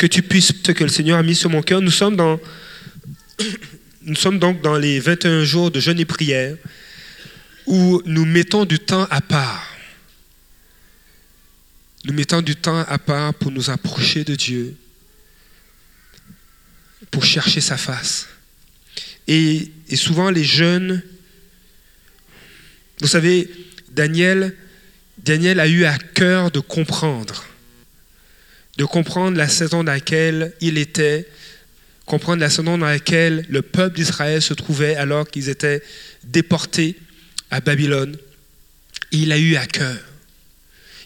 [0.00, 1.82] que tu puisses, ce que le Seigneur a mis sur mon cœur.
[1.82, 2.40] Nous sommes, donc
[4.62, 6.56] dans les 21 jours de jeûne et prière
[7.66, 9.66] où nous mettons du temps à part.
[12.06, 14.74] Nous mettons du temps à part pour nous approcher de Dieu,
[17.10, 18.26] pour chercher sa face.
[19.28, 21.02] Et, et souvent les jeunes,
[23.02, 23.50] vous savez,
[23.90, 24.56] Daniel,
[25.18, 27.44] Daniel a eu à cœur de comprendre,
[28.80, 31.28] de comprendre la saison dans laquelle il était,
[32.06, 35.82] comprendre la saison dans laquelle le peuple d'Israël se trouvait alors qu'ils étaient
[36.24, 36.96] déportés
[37.50, 38.16] à Babylone.
[39.12, 39.98] Il a eu à cœur.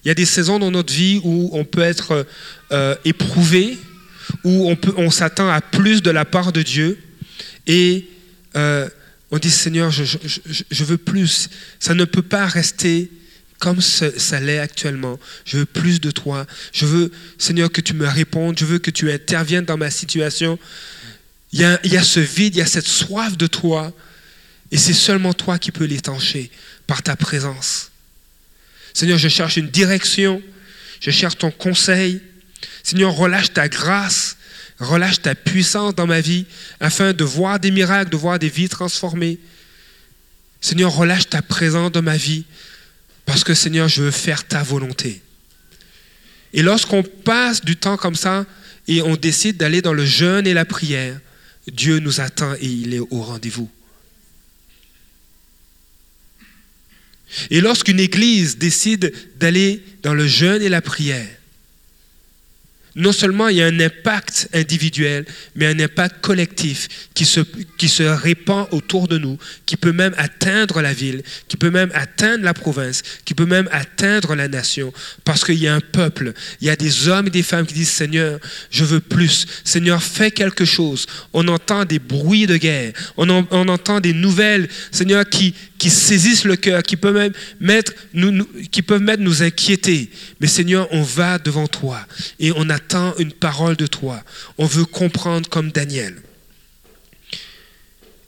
[0.04, 2.24] Il y a des saisons dans notre vie où on peut être
[2.70, 3.76] euh, éprouvé,
[4.44, 6.96] où on, on s'attend à plus de la part de Dieu.
[7.66, 8.04] Et
[8.54, 8.88] euh,
[9.32, 11.48] on dit, Seigneur, je, veux plus.
[11.80, 13.10] Ça ne peut pas rester
[13.64, 15.18] comme ça l'est actuellement.
[15.46, 16.46] Je veux plus de toi.
[16.74, 18.58] Je veux, Seigneur, que tu me répondes.
[18.58, 20.58] Je veux que tu interviennes dans ma situation.
[21.50, 23.90] Il y a, il y a ce vide, il y a cette soif de toi.
[24.70, 26.50] Et c'est seulement toi qui peux l'étancher
[26.86, 27.90] par ta présence.
[28.92, 30.42] Seigneur, je cherche une direction.
[31.00, 32.20] Je cherche ton conseil.
[32.82, 34.36] Seigneur, relâche ta grâce.
[34.78, 36.44] Relâche ta puissance dans ma vie
[36.80, 39.38] afin de voir des miracles, de voir des vies transformées.
[40.60, 42.44] Seigneur, relâche ta présence dans ma vie
[43.26, 45.22] parce que Seigneur, je veux faire ta volonté.
[46.52, 48.46] Et lorsqu'on passe du temps comme ça
[48.86, 51.18] et on décide d'aller dans le jeûne et la prière,
[51.70, 53.70] Dieu nous attend et il est au rendez-vous.
[57.50, 61.26] Et lorsqu'une église décide d'aller dans le jeûne et la prière,
[62.96, 65.24] non seulement il y a un impact individuel,
[65.56, 67.40] mais un impact collectif qui se,
[67.76, 69.36] qui se répand autour de nous,
[69.66, 73.68] qui peut même atteindre la ville, qui peut même atteindre la province, qui peut même
[73.72, 74.92] atteindre la nation.
[75.24, 77.74] Parce qu'il y a un peuple, il y a des hommes et des femmes qui
[77.74, 78.38] disent, Seigneur,
[78.70, 79.46] je veux plus.
[79.64, 81.06] Seigneur, fais quelque chose.
[81.32, 86.44] On entend des bruits de guerre, on, on entend des nouvelles, Seigneur, qui, qui saisissent
[86.44, 90.10] le cœur, qui peuvent même mettre, nous, qui peuvent mettre nous inquiéter.
[90.40, 92.06] Mais Seigneur, on va devant toi
[92.38, 92.83] et on attend
[93.18, 94.22] une parole de toi.
[94.58, 96.14] On veut comprendre comme Daniel.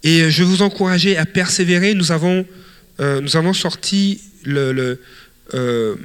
[0.03, 1.95] Et je vais vous encourager à persévérer.
[1.95, 2.47] Nous avons,
[3.01, 5.01] euh, nous avons sorti le,
[5.55, 5.97] euh,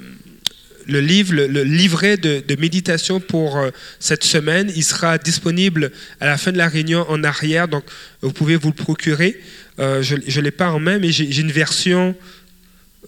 [0.88, 3.69] livre, le, livret de, méditation pour euh,
[4.00, 4.72] cette semaine.
[4.75, 7.84] Il sera disponible à la fin de la réunion en arrière, donc
[8.22, 9.40] vous pouvez vous le procurer.
[9.79, 12.16] Euh, je ne l'ai pas en main, mais j'ai une version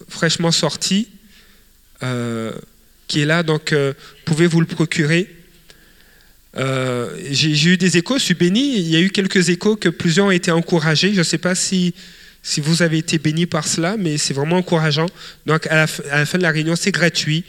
[0.07, 1.09] fraîchement sortie
[2.03, 2.51] euh,
[3.21, 3.93] est là, donc euh,
[4.25, 5.29] pouvez-vous le procurer?
[6.55, 8.77] j'ai eu des échos, je suis béni.
[8.77, 11.11] Il y a eu quelques échos que plusieurs ont été encouragés.
[11.11, 11.95] Je ne sais pas si,
[12.43, 15.07] si vous avez été béni par cela, mais c'est vraiment encourageant.
[15.47, 17.43] Donc à la, fin de la réunion, c'est gratuit.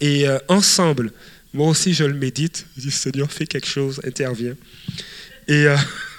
[0.00, 1.10] et ensemble,
[1.52, 2.66] moi aussi je le médite.
[2.76, 4.54] Je dis Seigneur, fais quelque chose, interviens.
[5.48, 5.66] Et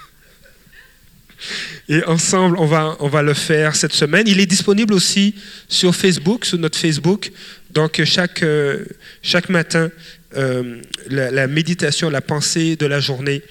[1.87, 4.27] et ensemble, on va, on va le faire cette semaine.
[4.27, 5.35] Il est disponible aussi
[5.67, 7.31] sur Facebook, sur notre Facebook.
[7.71, 8.85] Donc chaque, euh,
[9.21, 9.91] chaque matin,
[10.35, 13.41] euh, la, méditation, la pensée de la journée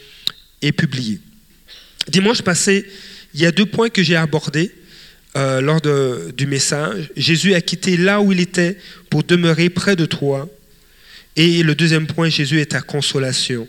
[0.62, 1.20] est publiée.
[2.08, 2.86] Dimanche passé,
[3.34, 4.72] il y a deux points que j'ai abordés
[5.36, 7.10] euh, lors du message.
[7.16, 8.78] Jésus a quitté là où il était
[9.10, 10.48] pour demeurer près de toi.
[11.36, 13.66] Et le deuxième point, Jésus est ta consolation,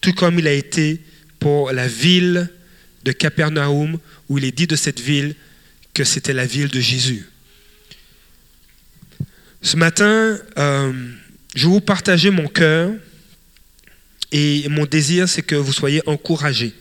[0.00, 1.00] tout comme il a été
[1.40, 2.48] pour la ville
[3.04, 3.98] de Capernaum,
[4.28, 5.34] où il est dit de cette ville
[5.94, 7.26] que c'était la ville de Jésus.
[9.62, 10.92] Ce matin, euh,
[11.54, 12.92] je vais vous partager mon cœur
[14.30, 16.74] et mon désir, c'est que vous soyez encouragés.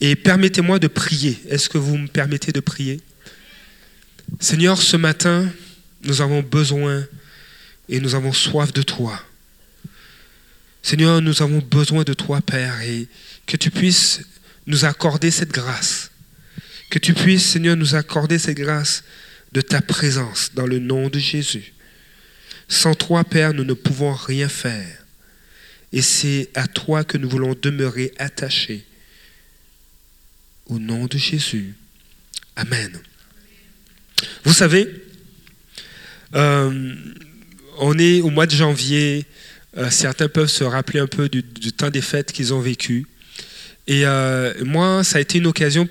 [0.00, 1.38] Et permettez-moi de prier.
[1.48, 3.00] Est-ce que vous me permettez de prier?
[4.40, 5.48] Seigneur, ce matin,
[6.04, 7.04] nous avons besoin
[7.88, 9.20] et nous avons soif de toi.
[10.82, 13.08] Seigneur, nous avons besoin de toi, Père, et
[13.46, 14.20] que tu puisses
[14.66, 16.10] nous accorder cette grâce.
[16.90, 19.04] Que tu puisses, Seigneur, nous accorder cette grâce
[19.52, 21.72] de ta présence dans le nom de Jésus.
[22.68, 25.04] Sans toi, Père, nous ne pouvons rien faire.
[25.92, 28.84] Et c'est à toi que nous voulons demeurer attachés.
[30.66, 31.74] Au nom de Jésus.
[32.56, 32.98] Amen.
[34.44, 34.88] Vous savez,
[36.34, 36.94] euh,
[37.78, 39.26] on est au mois de janvier.
[39.76, 43.06] Euh, certains peuvent se rappeler un peu du, du temps des fêtes qu'ils ont vécu.
[43.86, 45.88] Et euh, moi, ça a été une occasion,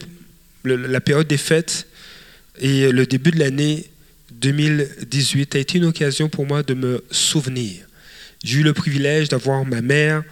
[0.64, 1.88] la période des fêtes
[2.60, 3.90] et le début de l'année
[4.32, 7.86] 2018 a été une occasion pour moi de me souvenir.
[8.44, 10.24] J'ai eu le privilège d'avoir ma mère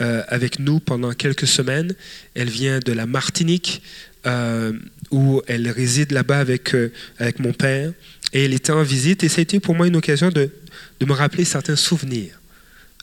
[0.00, 1.94] euh, avec nous pendant quelques semaines.
[2.34, 3.82] Elle vient de la Martinique,
[4.26, 4.72] euh,
[5.10, 6.74] où elle réside là-bas avec,
[7.18, 7.92] avec mon père.
[8.32, 10.50] Et elle était en visite, et ça a été pour moi une occasion de,
[10.98, 12.40] de me rappeler certains souvenirs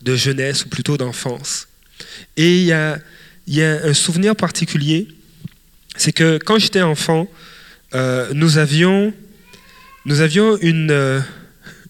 [0.01, 1.67] de jeunesse, ou plutôt d'enfance.
[2.37, 2.99] Et il y a,
[3.55, 5.07] y a, un souvenir particulier,
[5.97, 7.27] c'est que quand j'étais enfant,
[7.95, 9.13] euh, nous, avions,
[10.05, 11.19] nous, avions une, euh,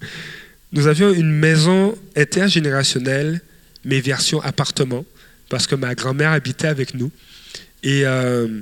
[0.72, 3.42] nous avions une maison intergénérationnelle,
[3.84, 5.06] mais version appartement,
[5.50, 7.12] parce que ma grand-mère habitait avec nous.
[7.84, 8.62] Et, euh,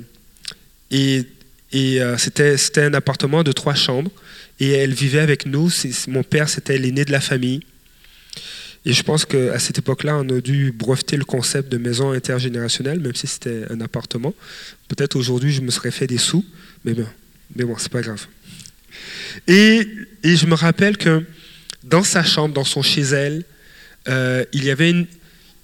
[0.90, 1.24] et,
[1.72, 4.10] et c'était un appartement de trois chambres,
[4.60, 5.70] et elle vivait avec nous.
[6.08, 7.62] Mon père, c'était l'aîné de la famille.
[8.88, 13.00] Et je pense qu'à cette époque-là, on a dû breveter le concept de maison intergénérationnelle,
[13.00, 14.32] même si c'était un appartement.
[14.88, 16.42] Peut-être aujourd'hui, je me serais fait des sous,
[16.86, 17.06] mais bon,
[17.54, 18.26] mais bon c'est pas grave.
[19.46, 19.86] Et,
[20.24, 21.22] je me rappelle que
[21.84, 23.44] dans sa chambre, dans son chez elle,
[24.08, 25.06] euh, il, y avait une,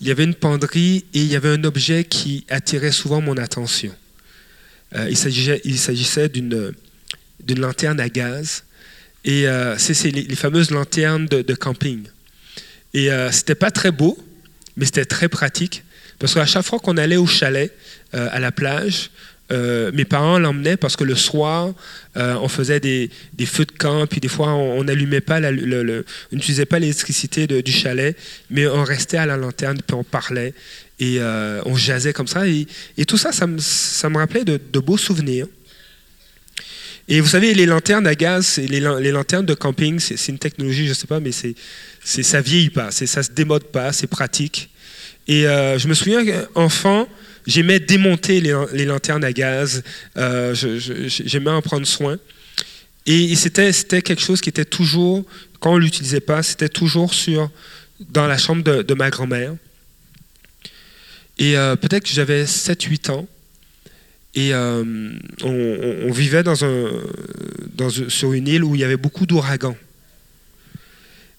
[0.03, 3.39] il y avait une penderie et il y avait un objet qui attirait souvent mon
[3.39, 3.95] attention.
[4.97, 6.75] Euh, il s'agissait d'une
[7.57, 8.65] lanterne à gaz.
[9.25, 12.05] Et euh, c'est les, fameuses lanternes de camping.
[12.95, 14.17] Et euh, c'était pas très beau,
[14.77, 15.83] mais c'était très pratique.
[16.21, 17.73] Parce qu'à chaque fois qu'on allait au chalet,
[18.15, 19.11] euh, à la plage,
[19.53, 21.75] euh, mes parents l'emmenaient parce que le soir,
[22.15, 23.11] on faisait des,
[23.45, 28.17] feux de camp, puis des fois, on n'allumait pas, on n'utilisait pas l'électricité du chalet,
[28.49, 30.55] mais on restait à la lanterne, puis on parlait,
[31.01, 31.21] et
[31.67, 32.47] on jasait comme ça.
[32.47, 32.67] Et,
[33.07, 35.47] tout ça, ça me, rappelait de, beaux souvenirs.
[37.07, 40.91] Et vous savez, les lanternes à gaz, les, lanternes de camping, c'est une technologie, je
[40.91, 41.55] ne sais pas, mais c'est
[42.23, 44.71] ça vieillit pas, ça se démode pas, c'est pratique.
[45.29, 46.23] Et euh, je me souviens
[46.55, 47.09] enfant,
[47.47, 49.83] j'aimais démonter les, lanternes à gaz,
[50.17, 52.19] euh, j'aimais en prendre soin.
[53.07, 55.25] Et, c'était quelque chose qui était toujours,
[55.61, 57.51] quand on l'utilisait pas, c'était toujours sur
[58.01, 59.55] dans la chambre de, ma grand-mère.
[61.39, 63.27] Et euh, peut-être que j'avais 7-8 ans.
[64.35, 66.43] Et on, vivait
[68.09, 69.77] sur une île où il y avait beaucoup d'ouragans.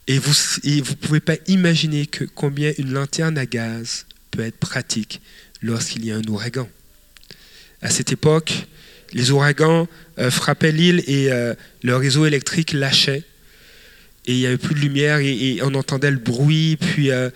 [0.07, 0.31] Et vous
[0.63, 5.21] ne pouvez pas imaginer combien une lanterne à gaz peut être pratique
[5.62, 6.69] lorsqu'il y a un ouragan.
[7.81, 8.68] À cette époque,
[9.13, 9.88] les ouragans
[10.19, 11.53] euh, frappaient l'île et euh,
[11.83, 13.24] le réseau électrique lâchait.
[14.27, 16.77] Et il n'y avait plus de lumière et, on entendait le bruit.
[16.77, 17.30] Puis euh,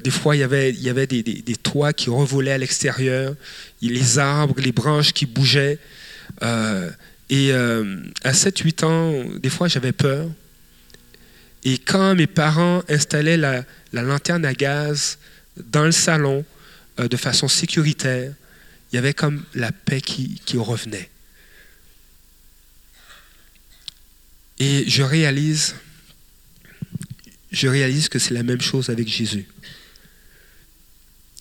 [0.00, 3.34] des fois, il y avait, des, toits qui revolaient à l'extérieur,
[3.82, 5.78] les arbres, les branches qui bougeaient.
[7.30, 10.28] et à 7-8 ans, des fois, j'avais peur.
[11.66, 15.18] Et quand mes parents installaient la, lanterne à gaz
[15.56, 16.44] dans le salon
[17.00, 18.32] euh, de façon sécuritaire,
[18.92, 21.10] il y avait comme la paix qui, revenait.
[24.60, 25.74] Et je réalise,
[27.56, 29.46] je réalise que c'est la même chose avec Jésus.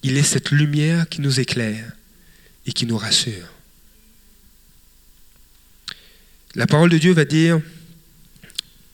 [0.01, 1.91] Il est cette lumière qui nous éclaire
[2.65, 3.49] et qui nous rassure.
[6.55, 7.59] La parole de Dieu va dire,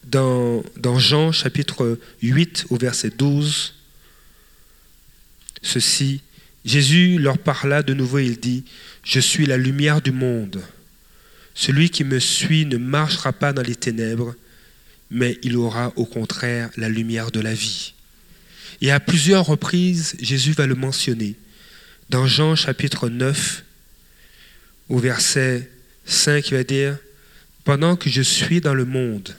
[0.02, 0.64] dans,
[0.98, 3.74] Jean chapitre 8 au verset 12,
[5.62, 6.22] ceci,
[6.64, 8.64] Jésus leur parla de nouveau, il dit,
[9.04, 10.60] Je suis la lumière du monde.
[11.54, 14.34] Celui qui me suit ne marchera pas dans les ténèbres,
[15.12, 17.92] mais il aura au contraire la lumière de la vie.
[18.80, 21.36] Et à plusieurs reprises, Jésus va le mentionner.
[22.08, 23.62] Dans Jean chapitre 9,
[24.88, 25.70] au verset
[26.06, 26.98] 5, il va dire,
[27.64, 29.36] Pendant que je suis dans le monde,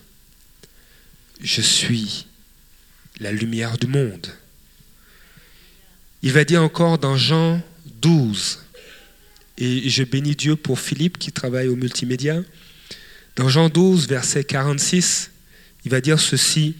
[1.41, 2.27] je suis
[3.19, 4.27] la lumière du monde.
[6.21, 7.61] Il va dire encore dans Jean
[8.01, 8.59] 12,
[9.57, 12.41] et je bénis Dieu pour Philippe qui travaille au multimédia,
[13.35, 15.31] dans Jean 12, verset 46,
[15.85, 16.75] il va dire ceci,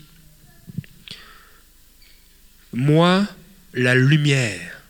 [2.72, 3.27] Moi,
[3.74, 4.81] la lumière,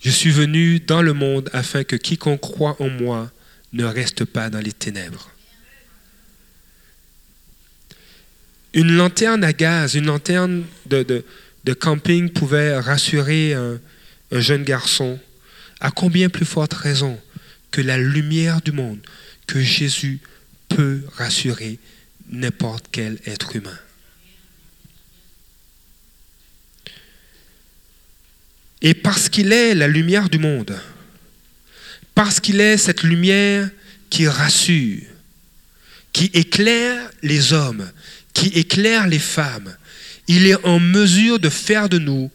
[0.00, 3.32] je suis venu dans le monde afin que quiconque croit en moi
[3.72, 5.30] ne reste pas dans les ténèbres.
[8.72, 11.24] Une lanterne à gaz, une lanterne de,
[11.80, 13.80] camping pouvait rassurer un,
[14.30, 15.18] jeune garçon.
[15.80, 17.18] À combien plus forte raison
[17.70, 18.98] que la lumière du monde,
[19.46, 20.20] que Jésus
[20.68, 21.78] peut rassurer
[22.28, 23.78] n'importe quel être humain.
[28.82, 30.78] Et parce qu'il est la lumière du monde,
[32.14, 33.68] parce qu'il est cette lumière
[34.10, 35.02] qui rassure,
[36.12, 37.90] qui éclaire les hommes,
[38.32, 39.76] qui éclaire les femmes,
[40.28, 42.30] il est en mesure de faire de nous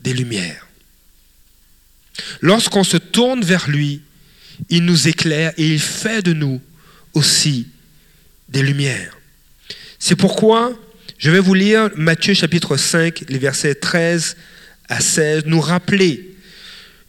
[0.00, 0.66] des lumières.
[2.40, 4.02] Lorsqu'on se tourne vers lui,
[4.70, 6.60] il nous éclaire et il fait de nous
[7.14, 7.68] aussi
[8.48, 9.17] des lumières.
[9.98, 10.72] C'est pourquoi
[11.18, 14.36] je vais vous lire Matthieu chapitre 5, les versets 13
[14.88, 16.34] à 16, nous rappeler,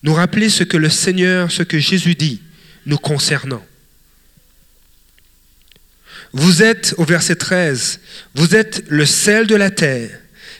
[0.03, 2.41] nous rappeler ce que le Seigneur, ce que Jésus dit
[2.85, 3.63] nous concernant.
[6.33, 7.99] Vous êtes, au verset 13,
[8.35, 10.09] vous êtes le sel de la terre,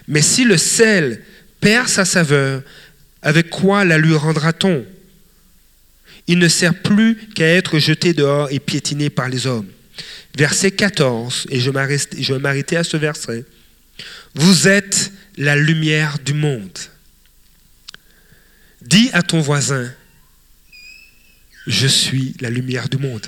[0.07, 1.23] Mais si le sel
[1.59, 2.63] perd sa saveur,
[3.21, 4.85] avec quoi la lui rendra-t-on?
[6.27, 9.67] Il ne sert plus qu'à être jeté dehors et piétiné par les hommes.
[10.37, 13.45] Verset 14, et je vais m'arrêter à ce verset.
[14.35, 16.77] Vous êtes la lumière du monde.
[18.81, 19.91] Dis à ton voisin,
[21.67, 23.27] je suis la lumière du monde.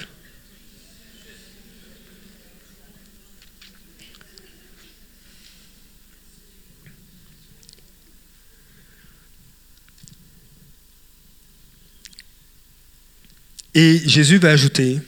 [13.73, 14.99] Et Jésus va ajouter,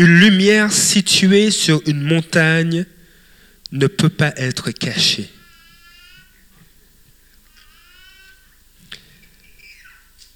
[0.00, 2.86] une lumière située sur une montagne
[3.70, 5.28] ne peut pas être cachée.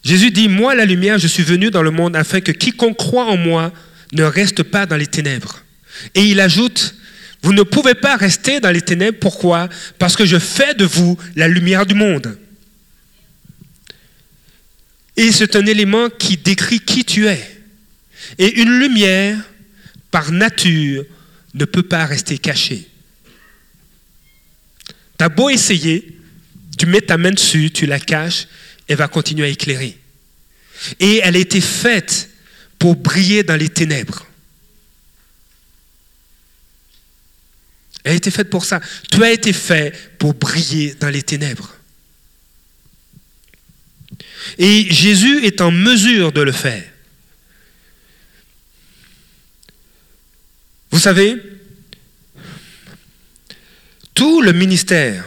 [0.04, 3.24] Jésus dit, moi la lumière, je suis venu dans le monde afin que quiconque croit
[3.24, 3.72] en moi
[4.12, 5.64] ne reste pas dans les ténèbres.
[6.14, 6.94] Et il ajoute,
[7.42, 9.70] vous ne pouvez pas rester dans les ténèbres, pourquoi?
[9.98, 12.38] Parce que je fais de vous la lumière du monde.
[15.16, 17.42] Et c'est un élément qui décrit qui tu es.
[18.38, 19.38] Et une lumière,
[20.14, 21.04] par nature,
[21.54, 22.88] ne peut pas rester cachée.
[25.18, 26.20] Tu as beau essayer,
[26.78, 28.46] tu mets ta main dessus, tu la caches,
[28.86, 29.98] elle va continuer à éclairer.
[31.00, 32.30] Et elle a été faite
[32.78, 34.24] pour briller dans les ténèbres.
[38.04, 38.80] Elle a été faite pour ça.
[39.10, 41.74] Tu as été fait pour briller dans les ténèbres.
[44.58, 46.93] Et Jésus est en mesure de le faire.
[50.94, 51.42] Vous savez,
[54.14, 55.24] tout le ministère,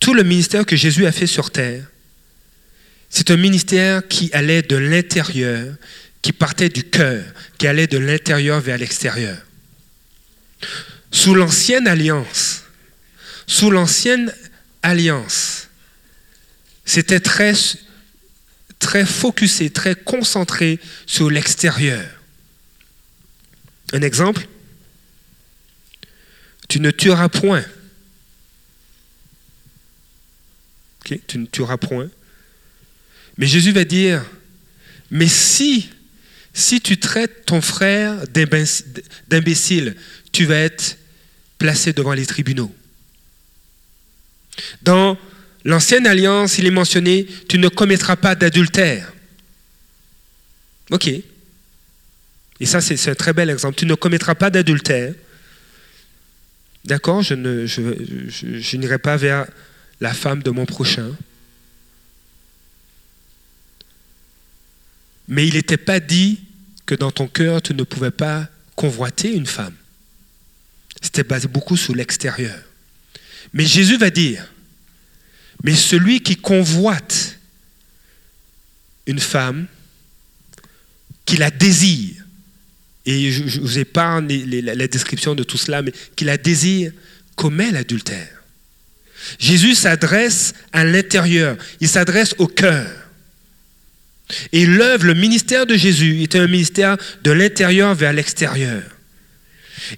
[0.00, 1.84] tout le ministère que Jésus a fait sur terre,
[3.10, 5.74] c'est un ministère qui allait de l'intérieur,
[6.22, 7.22] qui partait du cœur,
[7.58, 9.36] qui allait de l'intérieur vers l'extérieur.
[11.12, 12.62] Sous l'ancienne alliance,
[13.46, 14.32] sous l'ancienne
[14.82, 15.68] alliance,
[16.86, 17.52] c'était très
[18.78, 22.17] très focusé, très concentré sur l'extérieur.
[23.92, 24.46] Un exemple?
[26.68, 27.64] Tu ne tueras point.
[31.26, 32.10] tu ne tueras point.
[33.38, 34.22] Mais Jésus va dire,
[35.10, 35.88] mais si,
[36.52, 39.96] si tu traites ton frère d'imbécile,
[40.32, 40.98] tu vas être
[41.56, 42.74] placé devant les tribunaux.
[44.82, 45.16] Dans
[45.68, 49.12] L'ancienne alliance, il est mentionné, tu ne commettras pas d'adultère.
[50.90, 51.10] Ok.
[52.60, 53.76] Et ça, c'est un très bel exemple.
[53.76, 55.14] Tu ne commettras pas d'adultère.
[56.84, 57.34] D'accord je,
[58.76, 59.46] n'irai pas vers
[60.00, 61.10] la femme de mon prochain.
[65.28, 66.40] Mais il n'était pas dit
[66.86, 69.74] que dans ton cœur, tu ne pouvais pas convoiter une femme.
[71.02, 72.58] C'était basé beaucoup sur l'extérieur.
[73.52, 74.50] Mais Jésus va dire,
[75.62, 77.38] mais celui qui convoite
[79.06, 79.66] une femme,
[81.24, 82.24] qui la désire,
[83.08, 84.28] et je, vous épargne
[84.62, 86.92] la, description de tout cela, mais qui la désire,
[87.36, 88.42] commet l'adultère.
[89.38, 92.86] Jésus s'adresse à l'intérieur, il s'adresse au cœur.
[94.52, 98.82] Et l'œuvre, le ministère de Jésus était un ministère de l'intérieur vers l'extérieur.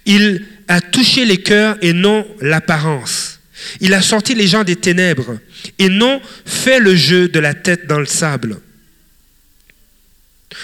[0.05, 3.41] Il a touché les cœurs et non l'apparence.
[3.81, 5.37] Il a sorti les gens des ténèbres
[5.79, 8.61] et non fait le jeu de la tête dans le sable.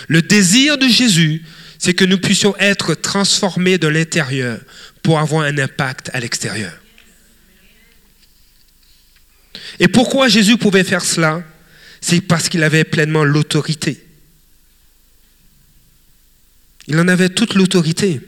[0.07, 1.43] Le désir de Jésus,
[1.79, 4.59] c'est que nous puissions être transformés de l'intérieur
[5.03, 6.73] pour avoir un impact à l'extérieur.
[9.79, 11.43] Et pourquoi Jésus pouvait faire cela?
[12.01, 14.03] C'est parce qu'il avait pleinement l'autorité.
[16.87, 18.21] Il en avait toute l'autorité.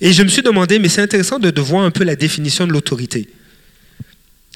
[0.00, 2.72] Et je me suis demandé, mais c'est intéressant de, voir un peu la définition de
[2.72, 3.28] l'autorité.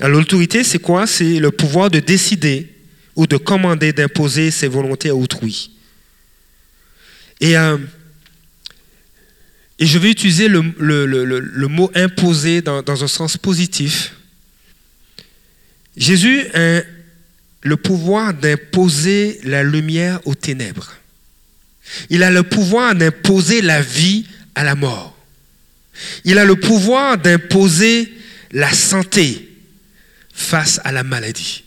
[0.00, 1.06] L'autorité, c'est quoi?
[1.06, 2.72] C'est le pouvoir de décider
[3.14, 5.70] ou de commander, d'imposer ses volontés à autrui.
[7.42, 7.76] Et, euh,
[9.80, 10.62] et je vais utiliser le,
[11.66, 14.14] mot imposer dans, dans, un sens positif.
[15.96, 16.82] Jésus a
[17.62, 20.92] le pouvoir d'imposer la lumière aux ténèbres.
[22.10, 25.18] Il a le pouvoir d'imposer la vie à la mort.
[26.24, 28.12] Il a le pouvoir d'imposer
[28.52, 29.48] la santé
[30.32, 31.64] face à la maladie.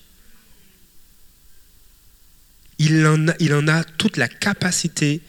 [2.80, 5.22] Il en, a, il en a toute la capacité,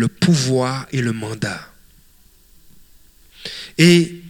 [0.00, 1.60] le pouvoir et le mandat.
[3.76, 4.22] Et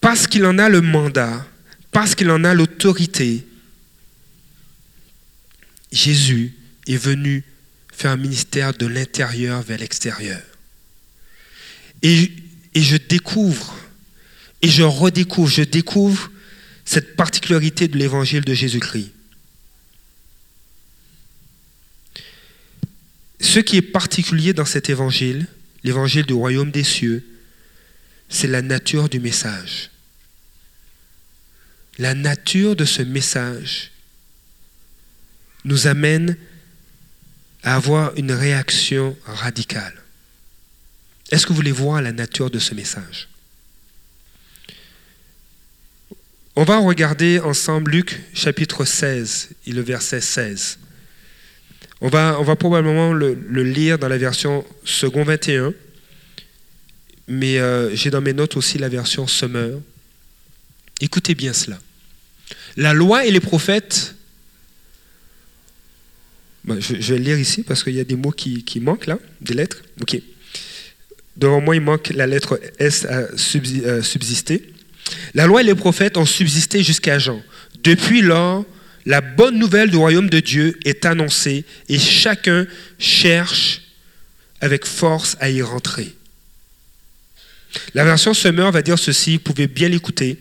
[0.00, 1.44] parce qu'il en a le mandat,
[1.90, 3.44] parce qu'il en a l'autorité,
[5.90, 6.54] Jésus
[6.86, 7.42] est venu
[7.92, 10.40] faire un ministère de l'intérieur vers l'extérieur.
[12.02, 12.30] Et
[12.76, 13.76] je découvre,
[14.62, 16.30] et je redécouvre, je découvre
[16.84, 19.13] cette particularité de l'évangile de Jésus-Christ.
[23.44, 25.46] Ce qui est particulier dans cet évangile,
[25.84, 27.22] l'évangile du royaume des cieux,
[28.30, 29.90] c'est la nature du message.
[31.98, 33.92] La nature de ce message
[35.64, 36.38] nous amène
[37.62, 40.02] à avoir une réaction radicale.
[41.30, 43.28] Est-ce que vous voulez voir la nature de ce message?
[46.56, 50.78] On va regarder ensemble Luc chapitre 16 et le verset 16.
[52.06, 53.32] On va, probablement le,
[53.62, 55.72] lire dans la version second 21,
[57.28, 59.80] mais euh, j'ai dans mes notes aussi la version Summer.
[61.00, 61.78] Écoutez bien cela.
[62.76, 64.16] La loi et les prophètes,
[66.68, 69.18] je, vais le lire ici parce qu'il y a des mots qui, qui, manquent là,
[69.40, 69.80] des lettres.
[70.02, 70.20] Ok.
[71.38, 74.74] Devant moi, il manque la lettre S à euh, subsister.
[75.32, 77.42] La loi et les prophètes ont subsisté jusqu'à Jean.
[77.82, 78.66] Depuis lors,
[79.06, 82.66] la bonne nouvelle du royaume de Dieu est annoncée et chacun
[82.98, 83.82] cherche
[84.60, 86.14] avec force à y rentrer.
[87.92, 90.38] La version Summer va dire ceci, vous pouvez bien l'écouter.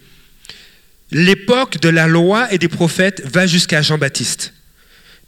[1.11, 4.53] L'époque de la loi et des prophètes va jusqu'à Jean-Baptiste.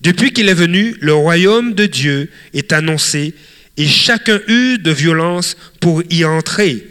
[0.02, 3.34] Depuis qu'il est venu, le royaume de Dieu est annoncé
[3.78, 6.88] et chacun eut de violence pour y entrer.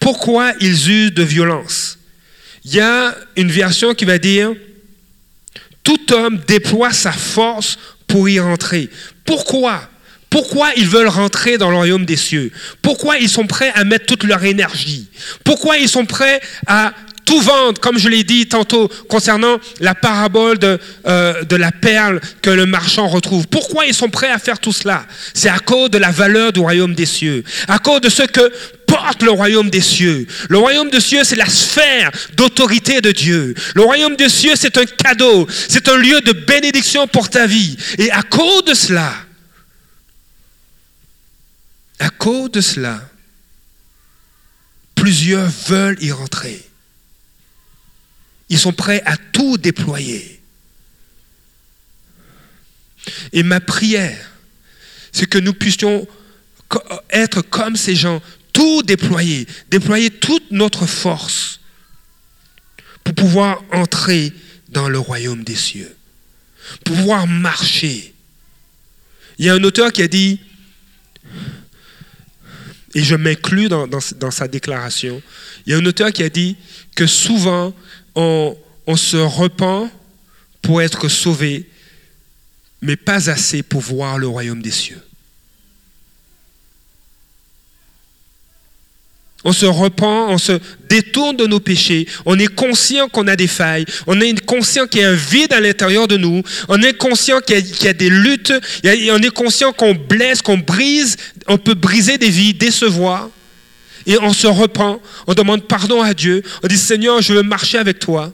[0.00, 1.98] Pourquoi ils usent de violence?
[2.64, 4.54] Il y a une version qui va dire
[5.84, 8.90] tout homme déploie sa force pour y rentrer.
[9.24, 9.88] Pourquoi?
[10.30, 12.50] Pourquoi ils veulent rentrer dans le royaume des cieux?
[12.82, 15.06] Pourquoi ils sont prêts à mettre toute leur énergie?
[15.44, 16.92] Pourquoi ils sont prêts à
[17.24, 22.20] tout vendre, comme je l'ai dit tantôt concernant la parabole de, euh, de la perle
[22.42, 23.46] que le marchand retrouve?
[23.46, 25.06] Pourquoi ils sont prêts à faire tout cela?
[25.34, 28.52] C'est à cause de la valeur du royaume des cieux, à cause de ce que
[28.94, 30.24] porte le royaume des cieux.
[30.48, 33.54] Le royaume des cieux, c'est la sphère d'autorité de Dieu.
[33.74, 37.76] Le royaume des cieux, c'est un cadeau, c'est un lieu de bénédiction pour ta vie.
[37.98, 39.12] Et à cause de cela,
[41.98, 43.00] à cause de cela,
[44.94, 46.64] plusieurs veulent y rentrer.
[48.48, 50.40] Ils sont prêts à tout déployer.
[53.32, 54.30] Et ma prière,
[55.10, 56.06] c'est que nous puissions
[57.10, 58.22] être comme ces gens,
[58.54, 61.60] tout déployer, déployer toute notre force
[63.02, 64.32] pour pouvoir entrer
[64.70, 65.94] dans le royaume des cieux,
[66.84, 68.14] pouvoir marcher.
[69.38, 70.40] Il y a un auteur qui a dit,
[72.94, 75.20] et je m'inclus dans, sa déclaration,
[75.66, 76.56] il y a un auteur qui a dit
[76.94, 77.74] que souvent
[78.14, 78.56] on,
[78.96, 79.90] se repent
[80.62, 81.68] pour être sauvé,
[82.80, 85.02] mais pas assez pour voir le royaume des cieux.
[89.44, 93.46] On se repent, on se détourne de nos péchés, on est conscient qu'on a des
[93.46, 96.96] failles, on est conscient qu'il y a un vide à l'intérieur de nous, on est
[96.96, 98.54] conscient qu'il y, a des luttes,
[98.84, 103.28] on est conscient qu'on blesse, qu'on brise, on peut briser des vies, décevoir.
[104.06, 107.78] Et on se repent, on demande pardon à Dieu, on dit Seigneur, je veux marcher
[107.78, 108.32] avec toi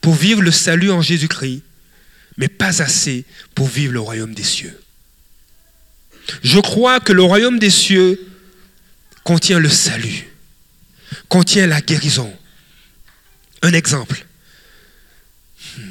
[0.00, 1.62] pour vivre le salut en Jésus-Christ,
[2.36, 4.76] mais pas assez pour vivre le royaume des cieux.
[6.42, 8.20] Je crois que le royaume des cieux
[9.24, 10.28] contient le salut,
[11.28, 12.32] contient la guérison.
[13.62, 14.24] Un exemple.
[15.76, 15.90] Hmm.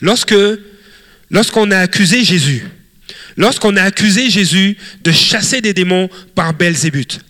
[0.00, 2.64] Lorsqu'on a accusé Jésus,
[3.36, 7.20] lorsqu'on a accusé Jésus de chasser des démons par Belzébuth.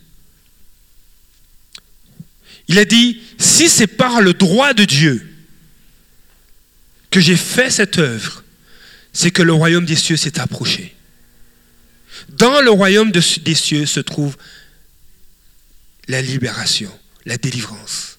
[2.67, 5.27] Il a dit, si c'est par le droit de Dieu
[7.09, 8.43] que j'ai fait cette œuvre,
[9.13, 10.95] c'est que le royaume des cieux s'est approché.
[12.29, 14.37] Dans le royaume des cieux se trouve
[16.07, 16.91] la libération,
[17.25, 18.17] la délivrance.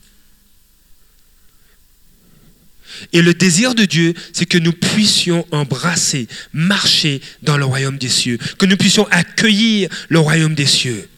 [3.13, 8.09] Et le désir de Dieu, c'est que nous puissions embrasser, marcher dans le royaume des
[8.09, 11.09] cieux, que nous puissions accueillir le royaume des cieux.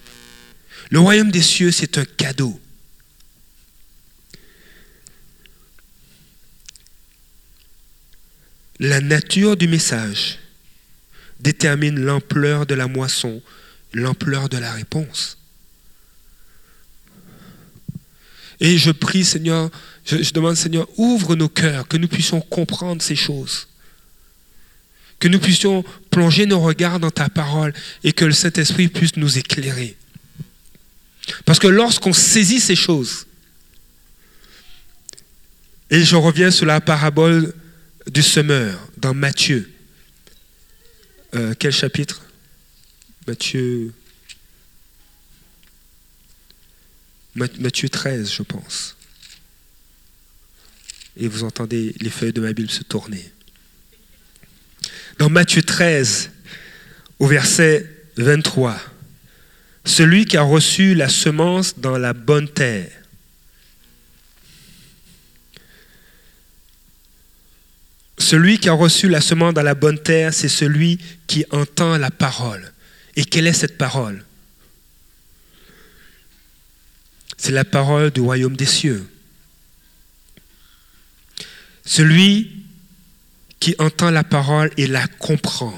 [0.91, 2.61] Le royaume des cieux, c'est un cadeau.
[8.81, 10.39] La nature du message
[11.45, 13.41] détermine l'ampleur de la moisson,
[13.93, 15.39] l'ampleur de la réponse.
[18.61, 19.71] Et je prie, Seigneur,
[20.07, 23.69] je, demande, Seigneur, ouvre nos cœurs, que nous puissions comprendre ces choses.
[25.19, 29.39] Que nous puissions plonger nos regards dans ta parole et que le Saint-Esprit puisse nous
[29.39, 29.97] éclairer.
[31.45, 33.27] Parce que lorsqu'on saisit ces choses,
[35.91, 37.53] et je reviens sur la parabole
[38.11, 39.74] du semeur dans Matthieu.
[41.35, 42.23] Euh, quel chapitre?
[43.27, 43.93] Matthieu.
[47.35, 48.97] Matthieu 13, je pense.
[51.17, 53.33] Et vous entendez les feuilles de ma Bible se tourner.
[55.19, 56.31] Dans Matthieu 13,
[57.19, 58.81] au verset 23,
[59.85, 62.91] celui qui a reçu la semence dans la bonne terre
[68.19, 72.11] Celui qui a reçu la semence dans la bonne terre, c'est celui qui entend la
[72.11, 72.73] parole.
[73.17, 74.25] Et quelle est cette parole?
[77.37, 79.09] C'est la parole du royaume des cieux.
[81.85, 82.65] Celui
[83.61, 85.75] qui entend la parole et la comprend.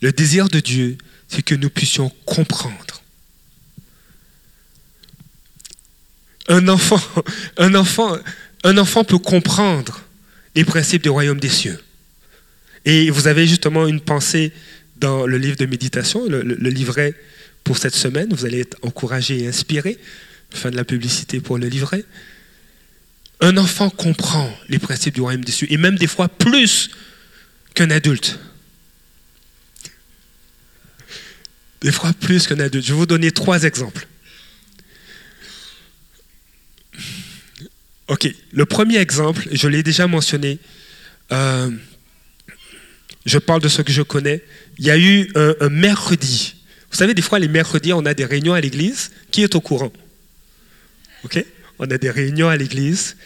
[0.00, 0.96] Le désir de Dieu,
[1.28, 3.02] c'est que nous puissions comprendre.
[6.48, 7.00] Un enfant,
[7.58, 8.16] un enfant,
[8.64, 10.02] un enfant peut comprendre
[10.54, 11.78] les principes du royaume des cieux.
[12.84, 14.52] Et vous avez justement une pensée
[14.96, 16.40] dans le livre de méditation, le,
[16.70, 17.14] livret
[17.64, 18.28] pour cette semaine.
[18.32, 19.98] Vous allez être encouragé et inspiré.
[20.50, 22.04] Fin de la publicité pour le livret.
[23.40, 26.90] Un enfant comprend les principes du royaume des cieux, et même des fois plus
[27.74, 28.38] qu'un adulte.
[31.82, 32.84] Des fois plus qu'un adulte.
[32.84, 34.08] Je vais vous donner trois exemples.
[38.08, 40.58] Ok, le premier exemple, je l'ai déjà mentionné,
[41.30, 41.70] euh,
[43.26, 44.42] je parle de ce que je connais.
[44.78, 46.54] Il y a eu un mercredi
[46.90, 49.10] vous savez, des fois, les mercredis, on a des réunions à l'église.
[49.30, 49.92] Qui est au courant
[51.24, 51.44] OK
[51.78, 53.16] On a des réunions à l'église.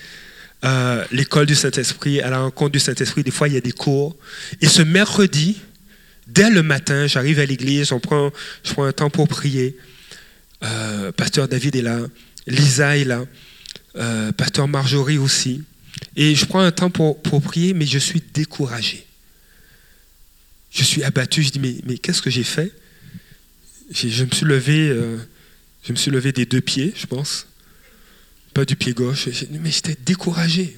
[0.64, 3.72] Euh, l'école du Saint-Esprit, à la rencontre du Saint-Esprit, des fois, il y a des
[3.72, 4.16] cours.
[4.60, 5.60] Et ce mercredi,
[6.26, 8.32] dès le matin, j'arrive à l'église, je prends
[8.78, 9.76] un temps pour prier.
[10.62, 11.98] Euh, Pasteur David est là,
[12.46, 13.24] Lisa est là,
[13.96, 15.62] euh, Pasteur Marjorie aussi.
[16.16, 19.06] Et je prends un temps pour, prier, mais je suis découragé.
[20.70, 22.72] Je suis abattu, je dis, mais, mais qu'est-ce que j'ai fait?
[23.90, 25.18] Je me suis levé, euh,
[25.84, 27.46] je me suis levé des deux pieds, je pense,
[28.54, 29.28] pas du pied gauche.
[29.50, 30.76] Mais j'étais découragé.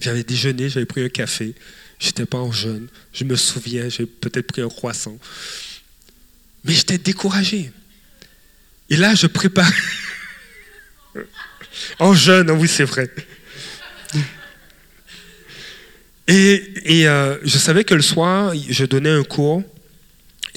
[0.00, 1.54] J'avais déjeuné, j'avais pris un café,
[1.98, 2.88] j'étais pas en jeûne.
[3.12, 5.18] Je me souviens, j'ai peut-être pris un croissant,
[6.64, 7.72] mais j'étais découragé.
[8.90, 9.70] Et là, je prépare
[11.98, 13.10] en jeûne, oui, c'est vrai.
[16.26, 19.62] Et, euh, je savais que le soir, je donnais un cours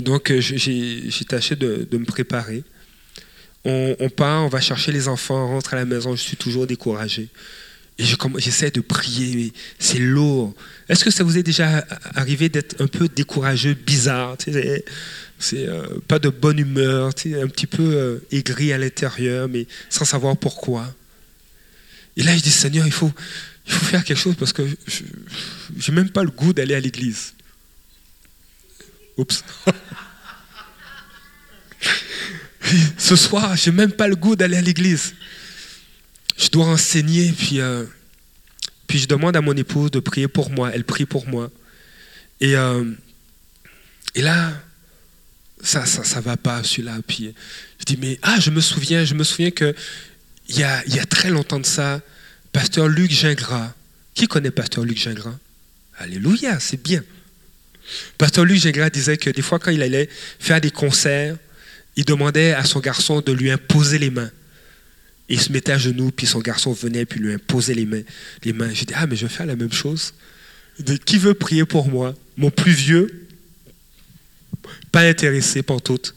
[0.01, 2.63] donc, euh, j'ai tâché de, me préparer.
[3.63, 6.65] On, part, on va chercher les enfants, on rentre à la maison, je suis toujours
[6.65, 7.29] découragé.
[7.99, 8.03] Et
[8.37, 10.55] j'essaie de prier, mais c'est lourd.
[10.89, 16.17] Est-ce que ça vous est déjà arrivé d'être un peu décourageux, bizarre C'est euh, pas
[16.17, 20.91] de bonne humeur, un petit peu aigri à l'intérieur, mais sans savoir pourquoi.
[22.17, 23.11] Et là, je dis, Seigneur, il faut,
[23.65, 24.67] faire quelque chose parce que
[25.77, 27.33] je n'ai même pas le goût d'aller à l'église.
[29.17, 29.43] Oups.
[32.97, 35.13] Ce soir, je n'ai même pas le goût d'aller à l'église.
[36.37, 37.85] Je dois enseigner, puis, euh,
[38.87, 40.71] puis je demande à mon épouse de prier pour moi.
[40.73, 41.51] Elle prie pour moi.
[42.39, 42.83] Et, euh,
[44.15, 44.53] là,
[45.63, 46.97] ça ça, ça va pas, celui-là.
[47.07, 47.33] Puis
[47.79, 49.75] je dis, mais ah, je me souviens, je me souviens que
[50.51, 50.59] il
[50.95, 52.01] y a, très longtemps de ça,
[52.51, 53.73] pasteur Luc Gingras.
[54.13, 55.37] Qui connaît pasteur Luc Gingras?
[55.97, 57.03] Alléluia, c'est bien.
[58.17, 60.09] Pasteur Luc Gingras disait que des fois, quand il allait
[60.39, 61.37] faire des concerts,
[61.95, 64.29] il demandait à son garçon de lui imposer les mains.
[65.29, 68.03] Il se mettait à genoux, puis son garçon venait, puis lui imposait les mains.
[68.43, 68.73] Les mains.
[68.73, 70.13] J'ai dit, ah, mais je vais faire la même chose.
[71.05, 72.13] qui veut prier pour moi?
[72.35, 73.27] Mon plus vieux?
[74.91, 76.13] Pas intéressé, pantoute.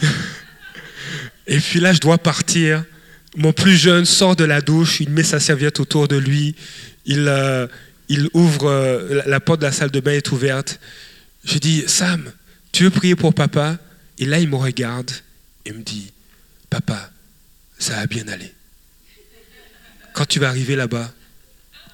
[1.46, 2.84] Et puis là, je dois partir.
[3.36, 6.54] Mon plus jeune sort de la douche, il met sa serviette autour de lui,
[7.04, 7.66] il, euh,
[8.32, 10.80] ouvre, euh, la porte de la salle de bain est ouverte.
[11.44, 12.32] Je dis, Sam,
[12.72, 13.78] tu veux prier pour papa?
[14.18, 15.10] Et là, il me regarde
[15.64, 16.12] et me dit,
[16.70, 17.10] papa,
[17.78, 18.52] ça va bien aller.
[20.14, 21.12] Quand tu vas arriver là-bas,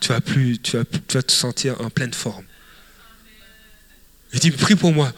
[0.01, 2.45] tu vas, plus, tu, vas, tu te sentir en pleine forme.
[4.33, 5.13] Il dit, prie pour moi.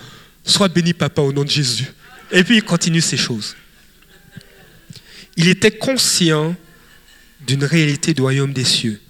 [0.44, 1.86] Sois béni, papa, au nom de Jésus.
[2.30, 3.54] Et puis, il continue ces choses.
[5.36, 6.56] Il était conscient
[7.46, 9.00] d'une réalité du royaume des cieux.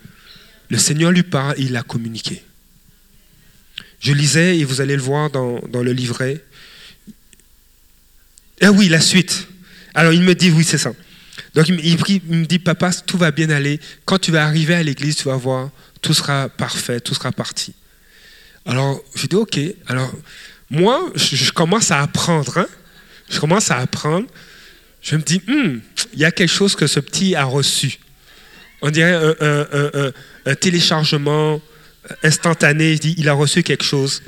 [0.69, 2.43] Le Seigneur lui parle et il l'a communiqué.
[4.01, 6.45] Je lisais, et vous allez le voir dans, le livret.
[8.61, 9.49] Ah oui, la suite.
[9.95, 10.93] Alors il me dit, oui, c'est ça.
[11.55, 13.81] Donc il, me dit, papa, tout va bien aller.
[14.05, 15.71] Quand tu vas arriver à l'église, tu vas voir,
[16.03, 17.75] tout sera parfait, tout sera parti.
[18.67, 19.59] Alors je dis, ok.
[19.87, 20.13] Alors
[20.71, 22.59] moi, je, commence à apprendre.
[22.59, 22.67] Hein.
[23.31, 24.27] Je commence à apprendre.
[25.07, 25.79] Je me dis, hmm,
[26.15, 28.01] il y a quelque chose que ce petit a reçu.
[28.83, 30.13] On dirait un,
[30.47, 31.63] un téléchargement
[32.25, 32.95] instantané.
[32.95, 34.21] Il dit, il a reçu quelque chose.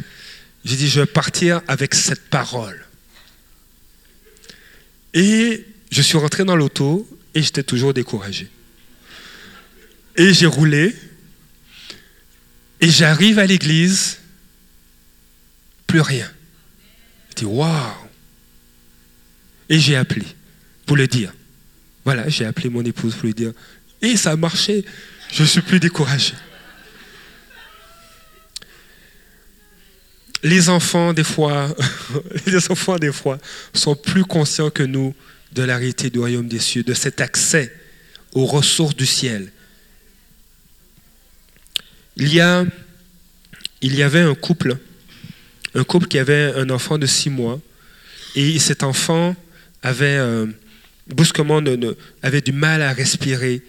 [0.64, 2.86] J'ai dit, je vais partir avec cette parole.
[5.14, 8.48] Et je suis rentré dans l'auto et j'étais toujours découragé.
[10.16, 10.94] Et j'ai roulé.
[12.80, 14.18] Et j'arrive à l'église,
[15.88, 16.30] plus rien.
[17.30, 17.94] Je dis waouh!
[19.68, 20.24] Et j'ai appelé
[20.88, 21.32] pour le dire.
[22.04, 23.52] Voilà, j'ai appelé mon épouse pour lui dire.
[24.00, 24.84] Et ça a marché.
[25.30, 26.32] Je suis plus découragé.
[30.42, 31.76] Les enfants, des fois,
[32.46, 33.38] les enfants, des fois,
[33.74, 35.14] sont plus conscients que nous
[35.52, 37.72] de la réalité du royaume des cieux, de cet accès
[38.32, 39.52] aux ressources du ciel.
[42.16, 42.64] Il y, a,
[43.82, 44.78] il y avait un couple,
[45.74, 47.60] un couple qui avait un enfant de six mois,
[48.34, 49.36] et cet enfant
[49.82, 50.46] avait euh,
[51.08, 51.62] brusquement
[52.22, 53.62] avait du mal à respirer,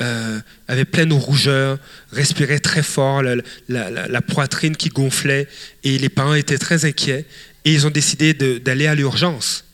[0.00, 1.78] euh, avait pleine rougeur,
[2.12, 3.36] respirait très fort, la,
[3.68, 5.48] la, poitrine qui gonflait,
[5.84, 7.24] et les parents étaient très inquiets,
[7.64, 9.64] et ils ont décidé d'aller à l'urgence.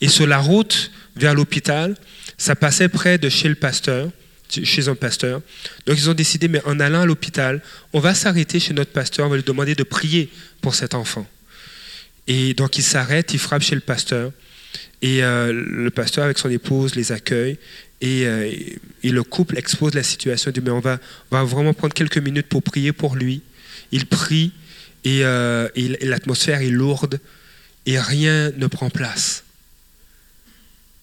[0.00, 1.96] Et sur la route vers l'hôpital,
[2.36, 4.10] ça passait près de chez le pasteur,
[4.48, 5.42] chez un pasteur.
[5.86, 7.60] Donc ils ont décidé, mais en allant à l'hôpital,
[7.92, 11.26] on va s'arrêter chez notre pasteur, on va lui demander de prier pour cet enfant.
[12.26, 14.32] Et donc ils s'arrêtent, ils frappent chez le pasteur.
[15.02, 17.58] Et euh, le pasteur avec son épouse les accueille.
[18.02, 18.52] Euh,
[19.02, 20.50] et, le couple expose la situation.
[20.50, 20.98] Il dit, mais on va,
[21.30, 23.42] vraiment prendre quelques minutes pour prier pour lui.
[23.92, 24.52] Il prie
[25.04, 27.20] et, euh, et l'atmosphère est lourde
[27.86, 29.44] et rien ne prend place.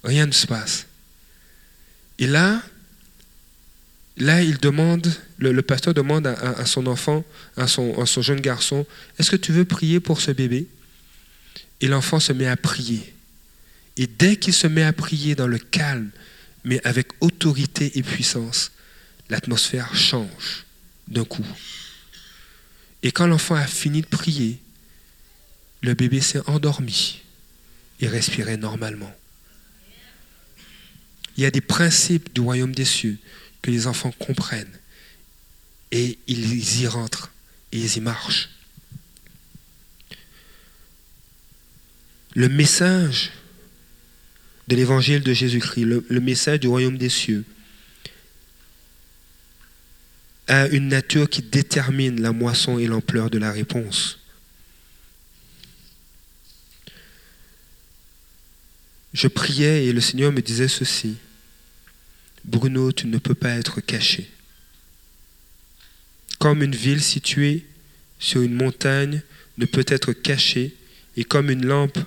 [0.04, 0.86] Rien ne se passe.
[2.20, 2.62] Et là,
[4.18, 7.24] là, il demande, le, pasteur demande à, son enfant,
[7.58, 8.86] à son jeune garçon,
[9.18, 10.68] est-ce que tu veux prier pour ce bébé?
[11.82, 13.15] Et l'enfant se met à prier.
[13.98, 16.12] Et dès qu'il se met à prier dans le calme,
[16.64, 18.72] mais avec autorité et puissance,
[19.30, 20.66] l'atmosphère change
[21.08, 21.46] d'un coup.
[23.04, 24.60] Et quand l'enfant a fini de prier,
[25.82, 27.22] le bébé s'est endormi
[28.02, 29.14] et respirait normalement.
[31.38, 33.18] Il y a des principes du royaume des cieux
[33.62, 34.80] que les enfants comprennent
[35.92, 37.32] et ils y rentrent
[37.72, 38.50] et ils y marchent.
[42.34, 43.32] Le message
[44.68, 47.46] de l'évangile de Jésus-Christ, le, message du royaume des cieux,
[50.48, 54.20] a une nature qui détermine la moisson et l'ampleur de la réponse.
[59.14, 61.16] Je priais et le Seigneur me disait ceci.
[62.44, 64.30] Bruno, tu ne peux pas être caché.
[66.38, 67.66] Comme une ville située
[68.20, 69.22] sur une montagne
[69.58, 70.76] ne peut être cachée,
[71.18, 71.98] et comme une lampe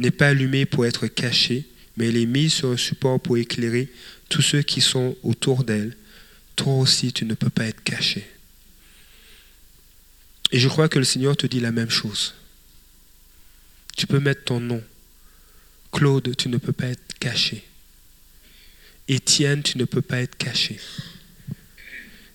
[0.00, 3.88] n'est pas allumée pour être cachée, mais elle est mise sur un support pour éclairer
[4.28, 5.96] tous ceux qui sont autour d'elle.
[6.56, 8.26] Toi aussi, tu ne peux pas être caché.
[10.52, 12.34] Et je crois que le Seigneur te dit la même chose.
[13.96, 14.82] Tu peux mettre ton nom.
[15.92, 17.64] Claude, tu ne peux pas être caché.
[19.08, 20.78] Étienne, tu ne peux pas être caché.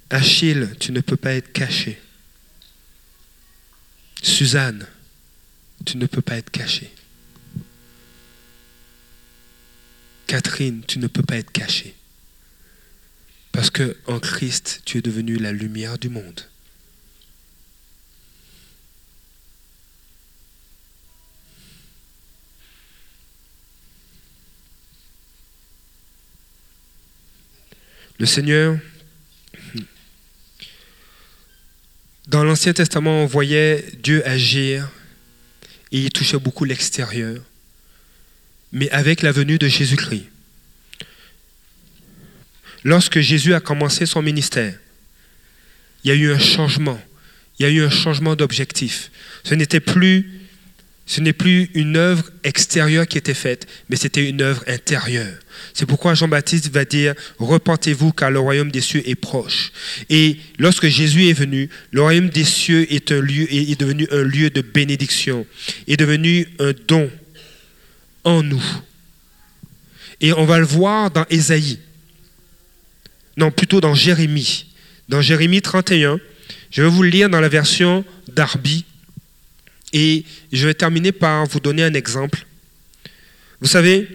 [0.09, 1.99] Achille, tu ne peux pas être caché.
[4.21, 4.85] Suzanne,
[5.85, 6.91] tu ne peux pas être caché.
[10.27, 11.95] Catherine, tu ne peux pas être cachée.
[13.51, 16.41] Parce que en Christ, tu es devenu la lumière du monde.
[28.17, 28.77] Le Seigneur,
[32.27, 34.89] dans l'Ancien Testament, on voyait Dieu agir
[35.91, 37.41] et il touchait beaucoup l'extérieur
[38.75, 40.25] mais avec la venue de Jésus-Christ.
[42.83, 44.75] Lorsque Jésus a commencé son ministère,
[46.03, 46.99] il y a eu un changement.
[47.57, 49.11] Il y a eu un changement d'objectif.
[49.45, 50.29] Ce n'était plus,
[51.73, 55.39] une œuvre extérieure qui était faite, mais c'était une œuvre intérieure.
[55.73, 59.71] C'est pourquoi Jean-Baptiste va dire Repentez-vous car le royaume des cieux est proche.
[60.09, 64.59] Et lorsque Jésus est venu, le royaume des cieux est, est devenu un lieu de
[64.59, 65.47] bénédiction,
[65.87, 67.09] est devenu un don
[68.25, 68.63] en nous.
[70.19, 71.79] Et on va le voir dans Ésaïe.
[73.37, 74.65] Non, plutôt dans Jérémie.
[75.07, 76.19] Dans Jérémie 31,
[76.71, 78.85] je vais vous le lire dans la version d'Arby.
[79.93, 82.45] Et je vais terminer par vous donner un exemple.
[83.61, 84.07] Vous savez,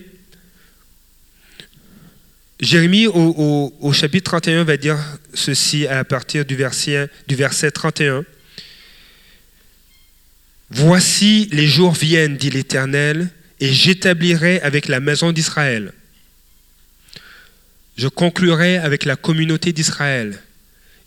[2.60, 4.98] Jérémie au, au, chapitre 31 va dire
[5.32, 8.24] ceci à partir du verset, du verset 31.
[10.70, 15.92] Voici les jours viennent, dit l'Éternel, et j'établirai avec la maison d'Israël.
[17.96, 20.42] Je conclurai avec la communauté d'Israël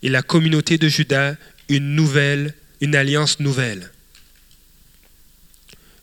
[0.02, 1.36] et la communauté de Juda
[1.68, 3.90] une nouvelle, une alliance nouvelle.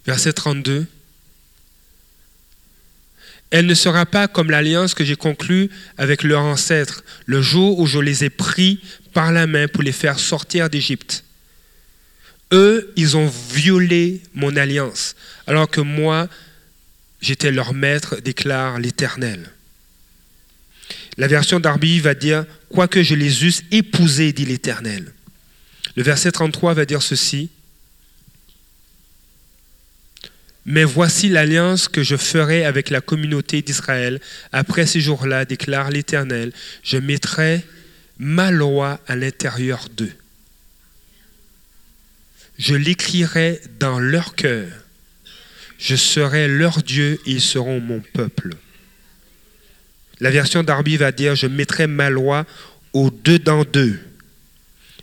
[0.06, 0.86] Verset 32.
[3.52, 7.86] Elle ne sera pas comme l'alliance que j'ai conclue avec leurs ancêtres le jour où
[7.86, 8.82] je les ai pris
[9.14, 11.24] par la main pour les faire sortir d'Égypte.
[12.52, 15.16] Eux, ils ont violé mon alliance,
[15.48, 16.28] alors que moi,
[17.22, 19.50] j'étais leur maître, déclare l'Éternel.
[21.18, 25.14] La version d'Arbi va dire, quoique je les eusse épousés, dit l'Éternel.
[25.96, 27.50] Le verset 33 va dire ceci,
[30.66, 34.22] mais voici l'alliance que je ferai avec la communauté d'Israël.
[34.52, 37.66] Après ces jours-là, déclare l'Éternel, je mettrai
[38.20, 40.14] ma loi à l'intérieur d'eux.
[42.62, 44.71] Je l'écrirai dans leur cœur.
[45.80, 48.52] Je serai leur Dieu et ils seront mon peuple.
[50.19, 52.45] La version d'Arbi va dire, je mettrai ma loi
[52.93, 54.00] au-dedans d'eux.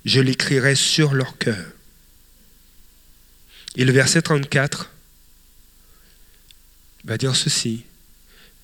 [0.05, 1.65] Je l'écrirai sur leur cœur.
[3.75, 4.93] Et le verset 34,
[7.07, 7.83] va dire ceci.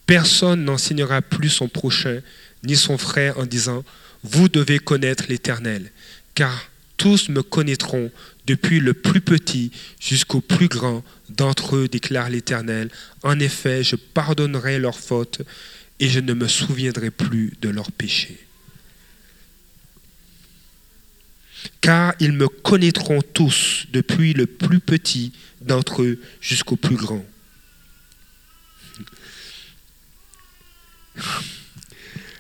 [0.07, 2.21] Personne n'enseignera plus son prochain
[2.63, 3.85] ni son frère en disant,
[4.23, 5.91] vous devez connaître l'Éternel,
[6.37, 8.13] car tous me connaîtront,
[8.47, 12.91] depuis le plus petit jusqu'au plus grand d'entre eux, déclare l'Éternel.
[13.23, 15.43] En effet, je pardonnerai leurs fautes
[16.01, 18.39] et je ne me souviendrai plus de leurs péchés.
[21.81, 27.25] Car ils me connaîtront tous, depuis le plus petit d'entre eux jusqu'au plus grand.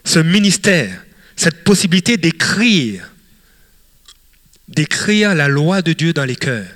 [0.05, 1.05] ce ministère,
[1.37, 3.11] cette possibilité d'écrire,
[4.75, 6.69] d'écrire la loi de Dieu dans les cœurs,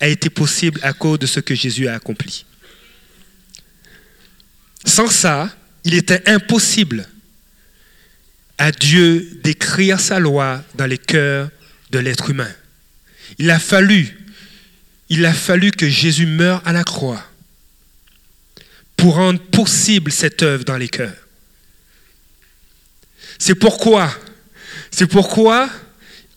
[0.00, 2.44] a été possible à cause de ce que Jésus a accompli.
[4.84, 7.08] Sans ça, il était impossible
[8.58, 11.50] à Dieu d'écrire sa loi dans les cœurs
[11.90, 12.52] de l'être humain.
[13.38, 14.18] Il a fallu,
[15.08, 17.24] il a fallu que Jésus meure à la croix
[18.96, 21.16] pour rendre possible cette œuvre dans les cœurs.
[23.38, 24.14] C'est pourquoi,
[24.90, 25.68] c'est pourquoi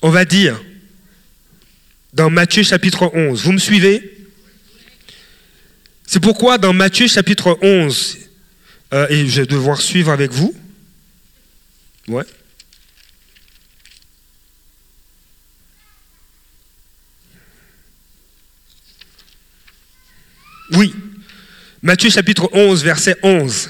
[0.02, 0.60] on va dire
[2.18, 4.18] dans Matthieu chapitre 11, vous me suivez?
[6.08, 8.18] C'est pourquoi dans Matthieu chapitre 11,
[8.94, 10.54] euh, et je vais devoir suivre avec vous,
[12.08, 12.24] ouais.
[20.72, 20.94] Oui,
[21.84, 23.70] Matthieu chapitre 11, verset 11.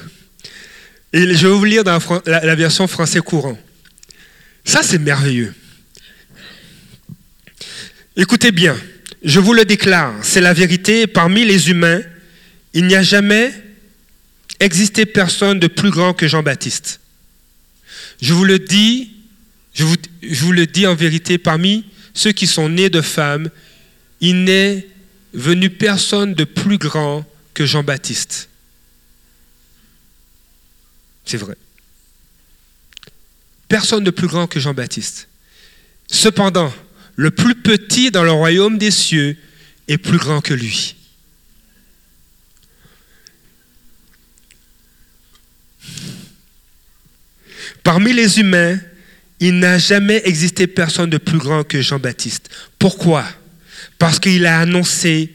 [1.12, 3.58] Et je vais vous lire dans la, version français courant.
[4.64, 5.54] Ça, c'est merveilleux.
[8.20, 8.76] Écoutez bien,
[9.24, 12.02] je vous le déclare, c'est la vérité, parmi les humains,
[12.74, 13.54] il n'y a jamais
[14.60, 17.00] existé personne de plus grand que Jean-Baptiste.
[18.20, 19.14] Je vous le dis,
[19.76, 23.52] je vous, le dis en vérité, parmi ceux qui sont nés de femmes,
[24.20, 24.88] il n'est
[25.34, 28.50] venu personne de plus grand que Jean-Baptiste.
[31.24, 31.56] C'est vrai.
[33.68, 35.28] Personne de plus grand que Jean-Baptiste.
[36.10, 36.74] Cependant,
[37.18, 39.36] le plus petit dans le royaume des cieux
[39.88, 40.96] est plus grand que lui.
[47.84, 48.80] Parmi les humains,
[49.40, 52.50] il n'a jamais existé personne de plus grand que Jean-Baptiste.
[52.78, 53.26] Pourquoi?
[53.98, 55.34] Parce qu'il a annoncé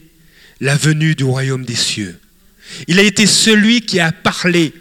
[0.61, 2.19] la venue du royaume des cieux.
[2.87, 4.73] Il a été celui qui a parlé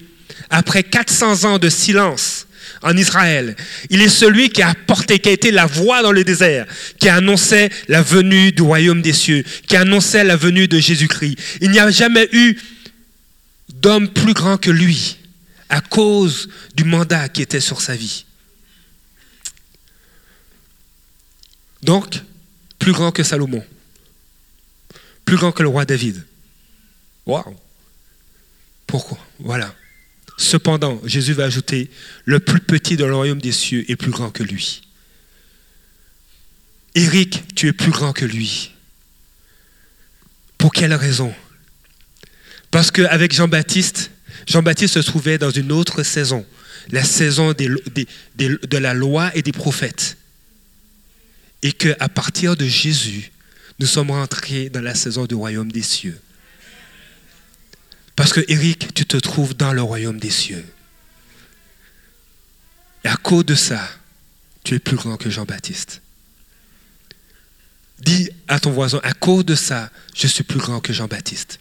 [0.50, 2.41] après 400 ans de silence
[2.82, 3.56] en Israël.
[3.90, 6.66] Il est celui qui a porté, qui a été la voix dans le désert,
[7.00, 11.38] qui annonçait la venue du royaume des cieux, qui annonçait la venue de Jésus-Christ.
[11.62, 12.58] Il n'y a jamais eu
[13.70, 15.18] d'homme plus grand que lui
[15.70, 18.26] à cause du mandat qui était sur sa vie.
[21.82, 22.22] Donc,
[22.78, 23.64] plus grand que Salomon,
[25.26, 26.24] plus grand que le roi David.
[27.26, 27.56] Waouh!
[28.86, 29.18] Pourquoi?
[29.40, 29.74] Voilà.
[30.42, 31.92] Cependant, Jésus va ajouter,
[32.26, 34.82] le plus petit dans le royaume des cieux est plus grand que lui.
[36.96, 38.72] Éric, tu es plus grand que lui.
[40.58, 41.32] Pour quelle raison?
[42.72, 44.10] Parce qu'avec Jean-Baptiste,
[44.48, 46.44] Jean-Baptiste se trouvait dans une autre saison,
[46.90, 50.18] la saison de la loi et des prophètes.
[51.62, 53.32] Et qu'à partir de Jésus,
[53.78, 56.20] nous sommes rentrés dans la saison du royaume des cieux.
[58.22, 60.64] Parce que Eric, tu te trouves dans le royaume des cieux.
[63.04, 63.82] Et à cause de ça,
[64.64, 66.04] tu es plus grand que Jean-Baptiste.
[67.98, 71.60] Dis à ton voisin, à cause de ça, je suis plus grand que Jean-Baptiste.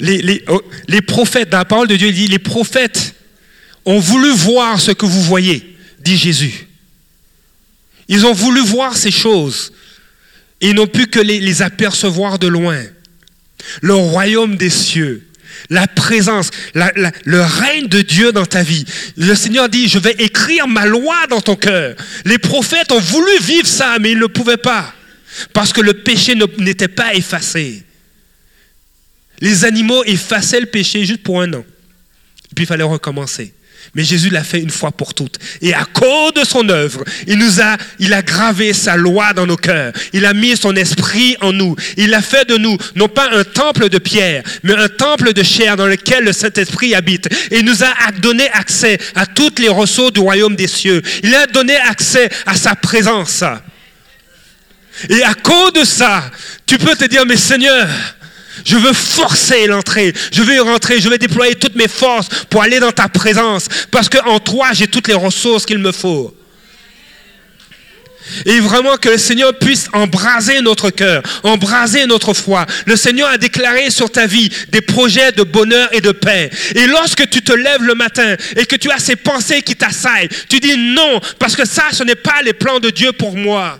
[0.00, 3.14] Les, oh, les, prophètes, dans la parole de Dieu, il dit, les prophètes
[3.86, 6.68] ont voulu voir ce que vous voyez, dit Jésus.
[8.08, 9.72] Ils ont voulu voir ces choses
[10.60, 12.82] Et ils n'ont pu que les, apercevoir de loin.
[13.80, 15.26] Le royaume des cieux,
[15.70, 18.84] la présence, le règne de Dieu dans ta vie.
[19.16, 21.96] Le Seigneur dit, je vais écrire ma loi dans ton cœur.
[22.24, 24.94] Les prophètes ont voulu vivre ça, mais ils ne pouvaient pas.
[25.52, 27.82] Parce que le péché n'était pas effacé.
[29.40, 31.64] Les animaux effaçaient le péché juste pour un an.
[32.54, 33.52] Puis il fallait recommencer.
[33.94, 35.38] Mais Jésus l'a fait une fois pour toutes.
[35.60, 37.76] Et à cause de son œuvre, il nous a,
[38.22, 39.92] gravé sa loi dans nos cœurs.
[40.12, 41.76] Il a mis son esprit en nous.
[41.96, 45.42] Il a fait de nous, non pas un temple de pierre, mais un temple de
[45.42, 47.28] chair dans lequel le Saint-Esprit habite.
[47.50, 51.02] Et il nous a donné accès à toutes les ressources du royaume des cieux.
[51.22, 53.44] Il a donné accès à sa présence.
[55.08, 56.30] Et à cause de ça,
[56.66, 57.88] tu peux te dire, mais Seigneur,
[58.64, 60.12] je veux forcer l'entrée.
[60.32, 61.00] Je veux y rentrer.
[61.00, 63.66] Je vais déployer toutes mes forces pour aller dans ta présence.
[63.90, 66.34] Parce qu'en toi, j'ai toutes les ressources qu'il me faut.
[68.46, 72.64] Et vraiment que le Seigneur puisse embraser notre cœur, embraser notre foi.
[72.86, 76.50] Le Seigneur a déclaré sur ta vie des projets de bonheur et de paix.
[76.74, 80.30] Et lorsque tu te lèves le matin et que tu as ces pensées qui t'assaillent,
[80.48, 83.78] tu dis non, parce que ça, ce n'est pas les plans de Dieu pour moi.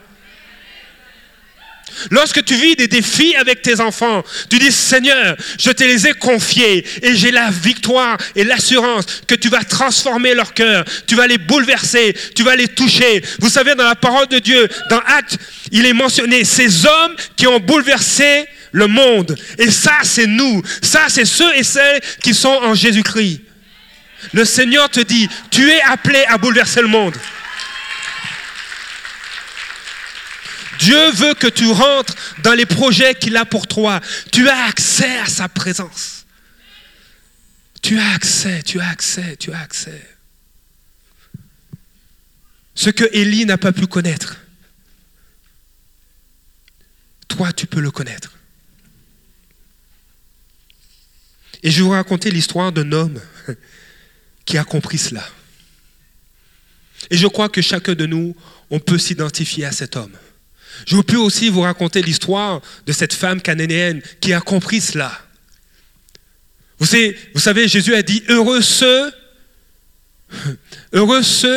[2.10, 6.12] Lorsque tu vis des défis avec tes enfants, tu dis Seigneur, je te les ai
[6.12, 11.26] confiés et j'ai la victoire et l'assurance que tu vas transformer leur cœur, tu vas
[11.26, 13.22] les bouleverser, tu vas les toucher.
[13.40, 15.38] Vous savez, dans la parole de Dieu, dans Actes,
[15.70, 19.36] il est mentionné ces hommes qui ont bouleversé le monde.
[19.58, 20.62] Et ça, c'est nous.
[20.82, 23.40] Ça, c'est ceux et celles qui sont en Jésus-Christ.
[24.32, 27.14] Le Seigneur te dit, tu es appelé à bouleverser le monde.
[30.78, 34.00] Dieu veut que tu rentres dans les projets qu'il a pour toi.
[34.32, 36.26] Tu as accès à sa présence.
[37.82, 40.02] Tu as accès, tu as accès, tu as accès.
[42.74, 44.36] Ce que Élie n'a pas pu connaître,
[47.28, 48.32] toi tu peux le connaître.
[51.62, 53.20] Et je vais vous raconter l'histoire d'un homme
[54.44, 55.26] qui a compris cela.
[57.10, 58.36] Et je crois que chacun de nous,
[58.70, 60.16] on peut s'identifier à cet homme.
[60.86, 65.20] Je peux aussi vous raconter l'histoire de cette femme cananéenne qui a compris cela.
[66.78, 69.12] Vous savez, Jésus a dit, heureux ceux,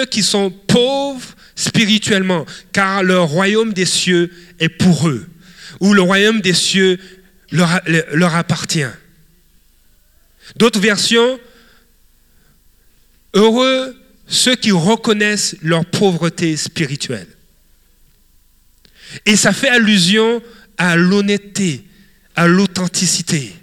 [0.05, 5.27] qui sont pauvres spirituellement, car le royaume des cieux est pour eux,
[5.79, 6.99] ou le royaume des cieux
[7.51, 8.85] leur appartient.
[10.55, 11.39] D'autres versions,
[13.33, 13.95] heureux
[14.27, 17.27] ceux qui reconnaissent leur pauvreté spirituelle.
[19.25, 20.41] Et ça fait allusion
[20.77, 21.85] à l'honnêteté,
[22.35, 23.53] à l'authenticité.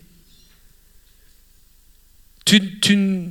[2.45, 2.61] Tu,
[2.97, 3.28] ne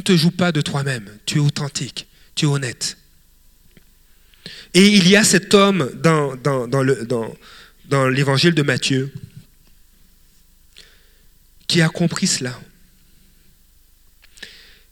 [0.00, 2.96] te joues pas de toi-même, tu es authentique, tu es honnête.
[4.74, 6.34] Et il y a cet homme dans
[8.08, 9.12] l'évangile de Matthieu
[11.66, 12.58] qui a compris cela.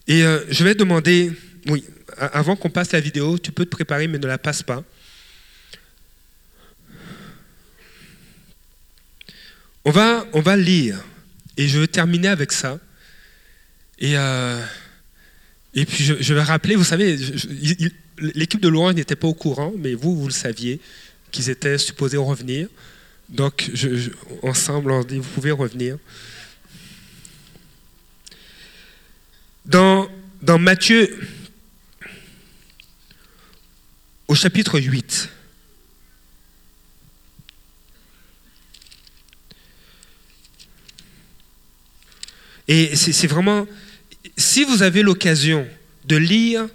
[0.07, 1.33] Et euh, je vais demander,
[1.67, 1.85] oui,
[2.17, 4.83] avant qu'on passe la vidéo, tu peux te préparer, mais ne la passe pas.
[9.85, 11.05] On va, on va lire,
[11.57, 12.78] et je vais terminer avec ça.
[13.99, 14.62] Et, euh,
[15.72, 17.18] puis je, vais rappeler, vous savez,
[18.18, 20.80] l'équipe de Louange n'était pas au courant, mais vous, vous le saviez,
[21.30, 22.68] qu'ils étaient supposés revenir.
[23.28, 23.70] Donc,
[24.43, 25.99] ensemble, on dit, vous pouvez revenir.
[29.66, 30.09] Dans,
[30.43, 31.18] dans Matthieu,
[34.28, 35.28] au chapitre 8,
[42.69, 43.67] Et c'est vraiment,
[44.37, 45.67] si vous avez l'occasion
[46.07, 46.67] de lire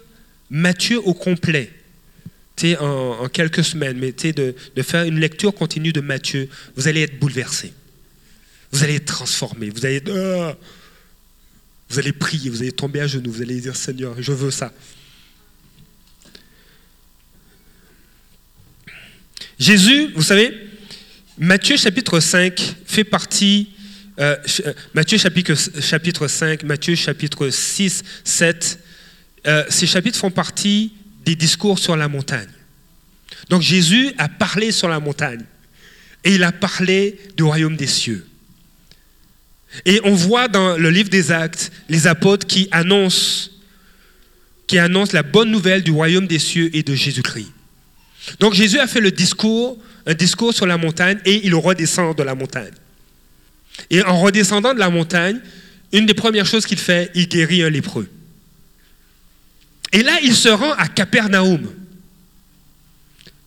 [0.50, 1.72] Matthieu au complet,
[2.78, 7.02] en, en, quelques semaines, mais de, de, faire une lecture continue de Matthieu, vous allez
[7.02, 7.72] être bouleversé.
[8.72, 9.70] Vous allez être transformé.
[9.70, 10.50] Vous allez, oh,
[11.88, 14.72] vous allez prier, vous allez tomber à genoux, vous allez dire Seigneur, je veux ça.
[19.58, 20.54] Jésus, vous savez,
[21.38, 23.70] Matthieu chapitre 5 fait partie
[24.18, 24.36] euh,
[24.94, 28.78] Matthieu chapitre, chapitre 5, Matthieu chapitre 6, 7,
[29.46, 30.92] euh, ces chapitres font partie
[31.24, 32.48] des discours sur la montagne.
[33.48, 35.44] Donc Jésus a parlé sur la montagne
[36.24, 38.26] et il a parlé du royaume des cieux.
[39.86, 43.50] Et on voit dans le livre des Actes les apôtres qui annoncent,
[44.66, 47.52] qui annoncent la bonne nouvelle du royaume des cieux et de Jésus-Christ.
[48.40, 52.22] Donc Jésus a fait le discours, un discours sur la montagne et il redescend de
[52.22, 52.72] la montagne.
[53.90, 55.40] Et en redescendant de la montagne,
[55.92, 58.08] une des premières choses qu'il fait, il guérit un lépreux.
[59.92, 61.68] Et là, il se rend à Capernaum,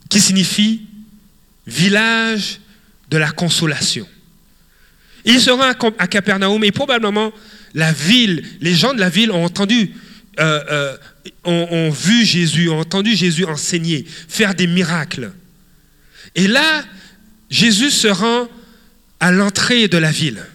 [0.10, 0.82] qui signifie
[1.66, 2.60] village
[3.10, 4.08] de la consolation.
[5.26, 7.32] Il sera à Capernaum et probablement
[7.74, 9.94] la ville, les gens de la ville ont entendu,
[10.40, 10.98] euh, euh,
[11.46, 15.32] ont, vu Jésus, ont entendu Jésus enseigner, faire des miracles.
[16.36, 16.84] Et là,
[17.50, 18.48] Jésus se rend
[19.24, 20.46] à l'entrée de la ville.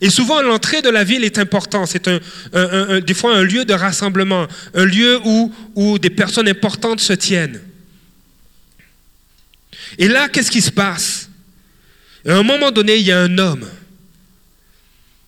[0.00, 1.88] Et souvent, l'entrée de la ville est importante.
[1.88, 7.00] C'est un, des fois un lieu de rassemblement, un lieu où, où des personnes importantes
[7.00, 7.60] se tiennent.
[9.98, 11.30] Et là, qu'est-ce qui se passe?
[12.24, 13.68] À un moment donné, il y a un homme.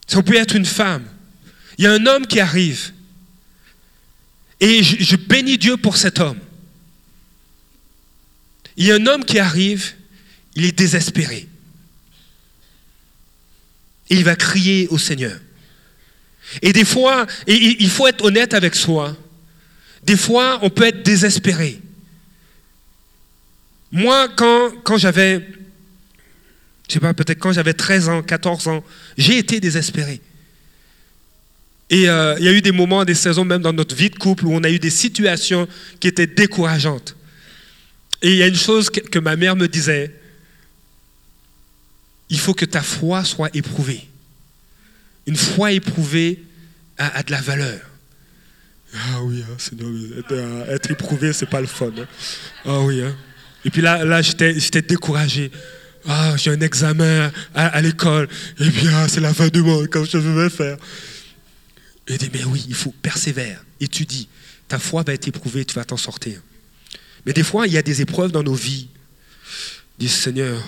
[0.06, 1.04] Ça peut être une femme.
[1.78, 2.92] Il y a un homme qui arrive.
[4.60, 6.38] Et je, bénis Dieu pour cet homme.
[8.76, 9.94] Il y a un homme qui arrive,
[10.54, 11.48] il est désespéré.
[14.10, 15.38] Et il va crier au Seigneur.
[16.62, 19.16] Et des fois, il faut être honnête avec soi.
[20.02, 21.80] Des fois, on peut être désespéré.
[23.90, 25.46] Moi, quand, quand j'avais,
[26.88, 28.84] je sais pas, peut-être quand j'avais 13 ans, 14 ans,
[29.16, 30.20] j'ai été désespéré.
[31.90, 34.16] Et euh, il y a eu des moments, des saisons même dans notre vie de
[34.16, 35.68] couple où on a eu des situations
[36.00, 37.14] qui étaient décourageantes.
[38.22, 40.14] Et il y a une chose que, ma mère me disait,
[42.30, 44.08] il faut que ta foi soit éprouvée.
[45.26, 46.42] Une foi éprouvée
[46.98, 47.80] a, de la valeur.
[48.94, 51.90] Ah oui, Seigneur, être, être éprouvé, c'est pas le fun.
[51.98, 52.06] Hein.
[52.64, 53.16] Ah oui, hein.
[53.64, 55.50] Et puis là, là j'étais découragé.
[56.06, 58.28] Ah, j'ai un examen à, l'école.
[58.60, 60.76] Et bien, c'est la fin du monde, comme je veux faire.
[62.06, 64.28] Et dit, mais oui, il faut persévérer, étudie.
[64.68, 66.40] Ta foi va être éprouvée, tu vas t'en sortir.
[67.24, 68.88] Mais des fois, il y a des épreuves dans nos vies.
[69.98, 70.62] Dis, Seigneur,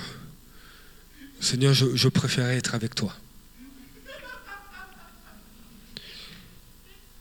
[1.46, 3.14] Seigneur, je, préférais être avec toi.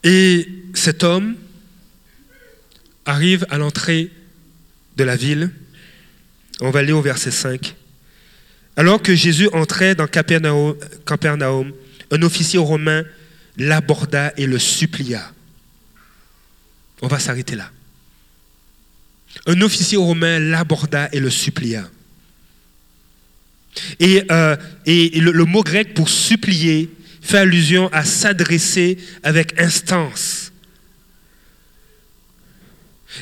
[0.04, 1.36] Et cet homme
[3.06, 4.12] arrive à l'entrée
[4.98, 5.52] de la ville.
[6.60, 7.76] On va aller au verset 5.
[8.76, 11.72] Alors que Jésus entrait dans Capernaum,
[12.10, 13.04] un officier romain
[13.58, 15.32] l'aborda et le supplia.
[17.04, 17.70] On va s'arrêter là.
[19.46, 21.88] Un officier romain l'aborda et le supplia.
[24.00, 24.56] Et, euh,
[24.86, 26.90] le, mot grec pour supplier
[27.22, 30.52] fait allusion à s'adresser avec instance.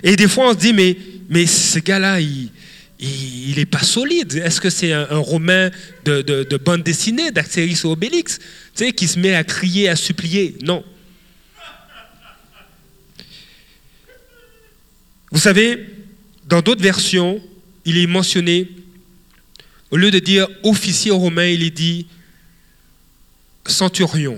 [0.04, 0.98] Et des fois, on se dit, mais,
[1.30, 2.50] mais ce gars-là, il,
[3.04, 4.34] il n'est pas solide.
[4.36, 5.70] Est-ce que c'est un, romain
[6.06, 8.40] de, bande dessinée, d'Astérix ou Obélix,
[8.96, 10.56] qui se met à crier, à supplier?
[10.64, 10.84] Non.
[15.32, 15.86] Vous savez,
[16.46, 17.42] dans d'autres versions,
[17.86, 18.70] il est mentionné,
[19.94, 22.08] au lieu de dire officier romain, il est dit
[23.66, 24.38] centurion.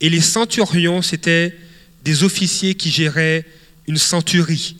[0.00, 1.58] Et les centurions, c'était
[2.04, 3.44] des officiers qui géraient
[3.88, 4.76] une centurie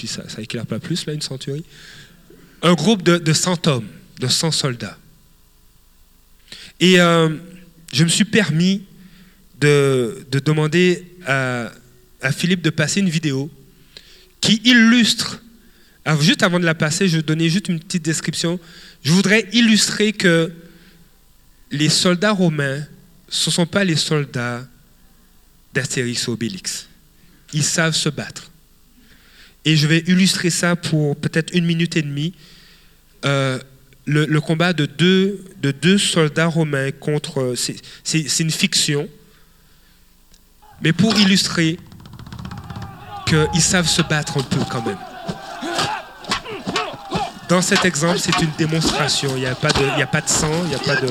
[0.00, 1.62] puis ça, ça éclaire pas plus, là, une centurie,
[2.62, 3.88] un groupe de, de 100 hommes,
[4.18, 4.96] de 100 soldats.
[6.80, 7.28] Et euh,
[7.92, 8.84] je me suis permis
[9.60, 11.70] de, de demander à,
[12.32, 13.50] Philippe de passer une vidéo
[14.40, 15.42] qui illustre,
[16.20, 18.58] juste avant de la passer, je vais donner juste une petite description,
[19.02, 20.52] je voudrais illustrer que
[21.70, 22.82] les soldats romains,
[23.28, 24.66] ce ne sont pas les soldats
[25.72, 26.88] d'Astérix Obélix.
[27.52, 28.50] Ils savent se battre.
[29.64, 32.34] Et je vais illustrer ça pour peut-être une minute et demie.
[33.24, 33.58] Euh,
[34.06, 37.54] le, combat de deux, de deux soldats romains contre...
[38.02, 39.08] C'est une fiction.
[40.82, 41.78] Mais pour illustrer
[43.26, 44.98] qu'ils savent se battre un peu quand même.
[47.50, 49.30] Dans cet exemple, c'est une démonstration.
[49.34, 51.08] Il n'y a, pas de, a pas de sang, il n'y a pas de...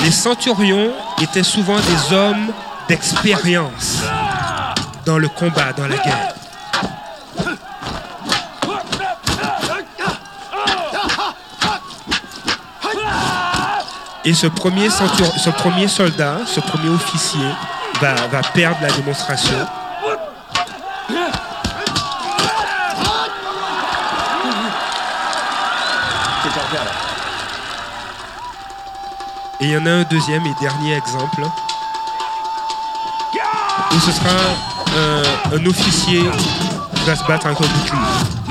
[0.00, 2.52] Les centurions étaient souvent des hommes
[2.88, 3.98] d'expérience
[5.04, 6.34] dans le combat, dans la guerre.
[14.24, 17.48] Et ce premier, ce premier soldat, ce premier officier,
[18.00, 19.66] va, va perdre la démonstration.
[29.62, 31.40] Et il y en a un deuxième et dernier exemple
[33.92, 34.30] où ce sera
[34.96, 36.20] un, un officier
[36.96, 38.41] qui va se battre encore plus.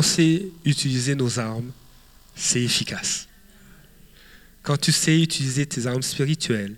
[0.00, 1.72] On sait utiliser nos armes,
[2.34, 3.28] c'est efficace.
[4.62, 6.74] Quand tu sais utiliser tes armes spirituelles,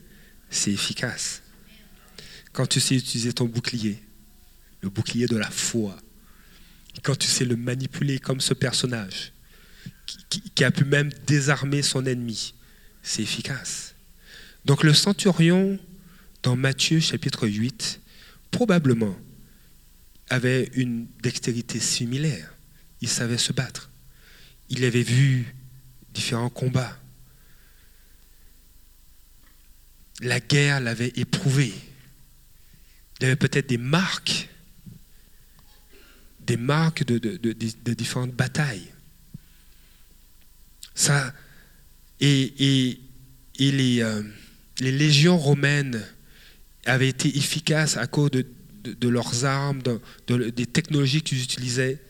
[0.51, 1.41] c'est efficace.
[2.53, 4.03] Quand tu sais utiliser ton bouclier,
[4.81, 5.97] le bouclier de la foi,
[7.05, 9.33] quand tu sais le manipuler comme ce personnage,
[10.29, 12.55] qui, a pu même désarmer son ennemi,
[13.05, 13.95] c'est efficace.
[14.65, 15.79] Donc le centurion,
[16.43, 18.01] dans Matthieu chapitre 8,
[18.51, 19.17] probablement
[20.29, 22.52] avait une dextérité similaire.
[23.03, 23.91] Il savait se battre.
[24.71, 25.55] Il avait vu
[26.15, 26.97] différents combats.
[30.21, 31.75] La guerre l'avait éprouvé.
[33.21, 34.49] Il avait peut-être des marques,
[36.41, 38.89] des marques de, différentes batailles.
[42.21, 43.01] Et,
[43.61, 44.23] euh,
[44.79, 46.05] les, légions romaines
[46.87, 49.83] avaient été efficaces à cause de, leurs armes,
[50.29, 52.01] des technologies qu'ils utilisaient,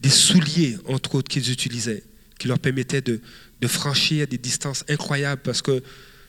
[0.00, 2.04] des souliers, entre autres, qu'ils utilisaient,
[2.38, 3.20] qui leur permettaient de,
[3.66, 5.82] franchir des distances incroyables parce que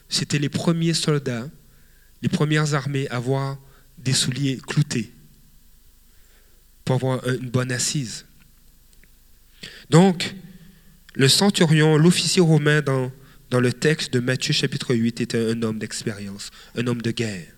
[0.08, 1.46] c'était les premiers soldats,
[2.22, 3.58] les premières armées à avoir
[3.98, 5.12] des souliers cloutés
[6.82, 8.24] pour avoir une bonne assise.
[9.90, 10.34] Donc,
[11.14, 13.12] le centurion, l'officier romain dans,
[13.50, 17.48] dans le texte de Matthieu chapitre 8 était un homme d'expérience, un homme de guerre,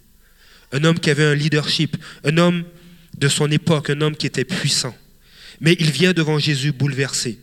[0.72, 2.64] un homme qui avait un leadership, un homme
[3.16, 4.96] de son époque, un homme qui était puissant.
[5.60, 7.38] Mais il vient devant Jésus bouleversé.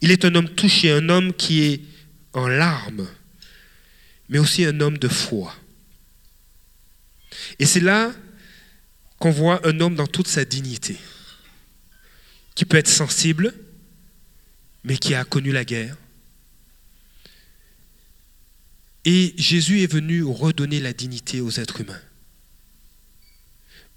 [0.00, 1.80] Il est un homme touché, un homme qui est
[2.32, 3.06] en larmes,
[4.28, 5.54] mais aussi un homme de foi.
[7.58, 8.12] Et c'est là
[9.18, 10.96] qu'on voit un homme dans toute sa dignité,
[12.54, 13.54] qui peut être sensible,
[14.84, 15.96] mais qui a connu la guerre.
[19.04, 22.00] Et Jésus est venu redonner la dignité aux êtres humains.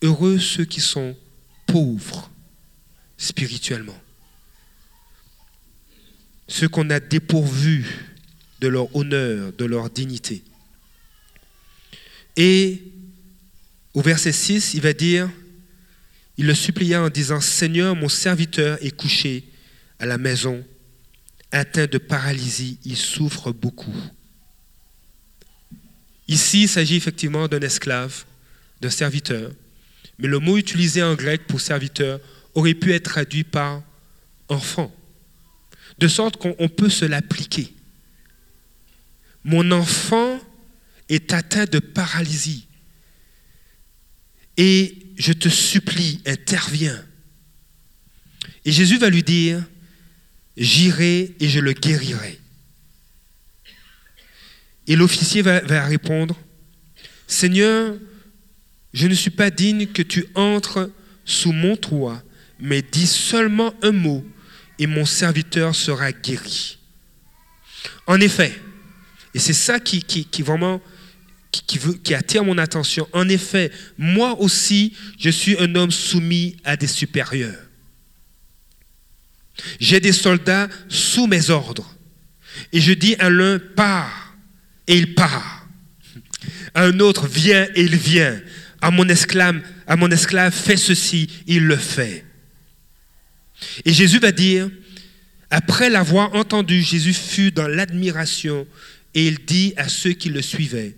[0.02, 1.18] Heureux ceux qui sont
[1.68, 2.32] pauvres
[3.18, 4.00] spirituellement,
[6.48, 7.86] ceux qu'on a dépourvus
[8.62, 10.44] de leur honneur, de leur dignité.
[12.36, 12.84] Et
[13.94, 15.30] au verset 6, il va dire,
[16.38, 19.46] il le supplia en disant, Seigneur, mon serviteur est couché
[20.00, 20.64] à la maison
[21.52, 23.96] atteint de paralysie, il souffre beaucoup.
[26.28, 28.26] Ici, il s'agit effectivement d'un esclave,
[28.82, 29.52] d'un serviteur,
[30.18, 32.20] mais le mot utilisé en grec pour serviteur
[32.56, 33.84] aurait pu être traduit par
[34.50, 34.94] enfant,
[36.00, 37.74] de sorte qu'on peut se l'appliquer.
[39.44, 40.40] Mon enfant
[41.10, 42.68] est atteint de paralysie
[44.58, 47.06] et je te supplie, interviens.
[48.64, 49.64] Et Jésus va lui dire,
[50.58, 52.40] J'irai et je le guérirai.
[54.88, 56.38] Et l'officier va, répondre,
[57.28, 57.96] Seigneur,
[58.94, 60.90] je ne suis pas digne que tu entres
[61.26, 62.24] sous mon toit,
[62.60, 64.26] mais dis seulement un mot
[64.80, 66.78] et mon serviteur sera guéri.
[68.08, 68.60] En effet,
[69.34, 70.82] et c'est ça qui, vraiment
[72.12, 77.62] attire mon attention, en effet, moi aussi, je suis un homme soumis à des supérieurs.
[79.80, 81.96] J'ai des soldats sous mes ordres.
[82.72, 84.36] Et je dis à l'un, pars,
[84.88, 85.68] et il part.
[86.74, 88.40] À un autre, viens, et il vient.
[88.82, 92.25] À mon esclave, à mon esclave, fais ceci, il le fait.
[93.86, 94.70] Et Jésus va dire,
[95.50, 98.68] après l'avoir entendu, Jésus fut dans l'admiration
[99.14, 100.98] et il dit à ceux qui le suivaient,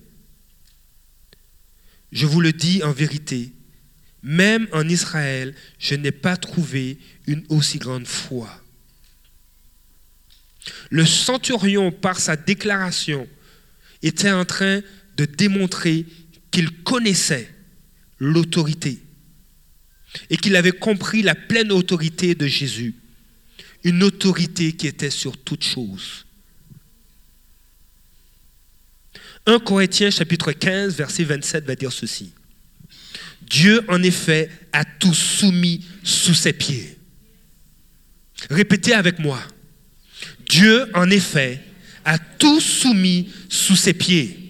[2.11, 3.51] je vous le dis en vérité,
[4.23, 6.97] même en Israël, je n'ai pas trouvé
[7.27, 8.49] une aussi grande foi.
[10.89, 13.27] Le centurion, par sa déclaration,
[14.01, 14.81] était en train
[15.17, 16.05] de démontrer
[16.51, 17.53] qu'il connaissait
[18.19, 18.99] l'autorité
[20.29, 22.95] et qu'il avait compris la pleine autorité de Jésus,
[23.83, 26.25] une autorité qui était sur toute chose.
[29.45, 32.33] 1 Corinthiens chapitre 15 verset 27 va dire ceci.
[33.41, 36.97] Dieu, en effet, a tout soumis sous ses pieds.
[38.49, 39.41] Répétez avec moi.
[40.49, 41.61] Dieu, en effet,
[42.03, 44.46] a tout soumis sous ses pieds.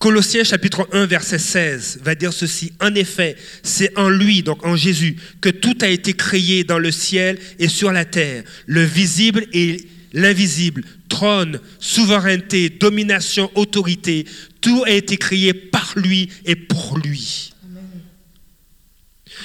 [0.00, 2.72] Colossiens chapitre 1 verset 16 va dire ceci.
[2.80, 6.90] En effet, c'est en lui, donc en Jésus, que tout a été créé dans le
[6.90, 9.76] ciel et sur la terre, le visible et
[10.14, 14.24] l'invisible, trône, souveraineté, domination, autorité,
[14.62, 17.52] tout a été créé par lui et pour lui.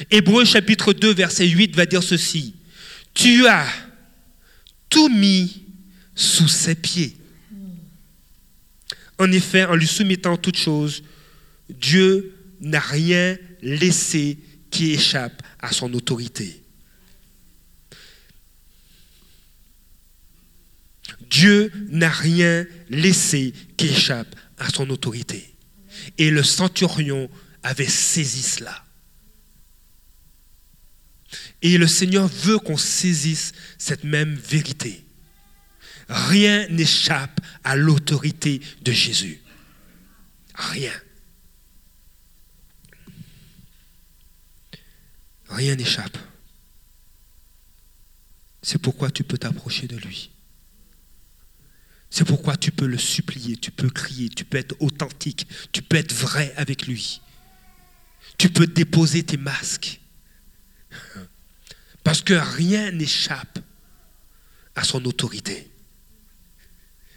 [0.10, 2.56] Hébreu chapitre 2 verset 8 va dire ceci.
[3.14, 3.68] Tu as
[4.89, 5.64] tout mis
[6.16, 7.18] sous ses pieds.
[9.18, 11.03] En effet, en lui soumettant toutes choses,
[11.70, 14.38] Dieu n'a rien laissé
[14.70, 16.61] qui échappe à son autorité.
[21.30, 25.55] Dieu n'a rien laissé qui échappe à son autorité.
[26.18, 27.30] Et le centurion
[27.63, 28.84] avait saisi cela.
[31.61, 35.05] Et le Seigneur veut qu'on saisisse cette même vérité.
[36.08, 39.41] Rien n'échappe à l'autorité de Jésus.
[40.53, 40.93] Rien.
[45.49, 46.18] Rien n'échappe.
[48.62, 50.32] C'est pourquoi tu peux t'approcher de lui.
[52.10, 55.97] C'est pourquoi tu peux le supplier, tu peux crier, tu peux être authentique, tu peux
[55.97, 57.22] être vrai avec lui.
[58.38, 59.99] Tu peux déposer tes masques.
[62.03, 63.60] Parce que rien n'échappe
[64.76, 65.70] à son autorité.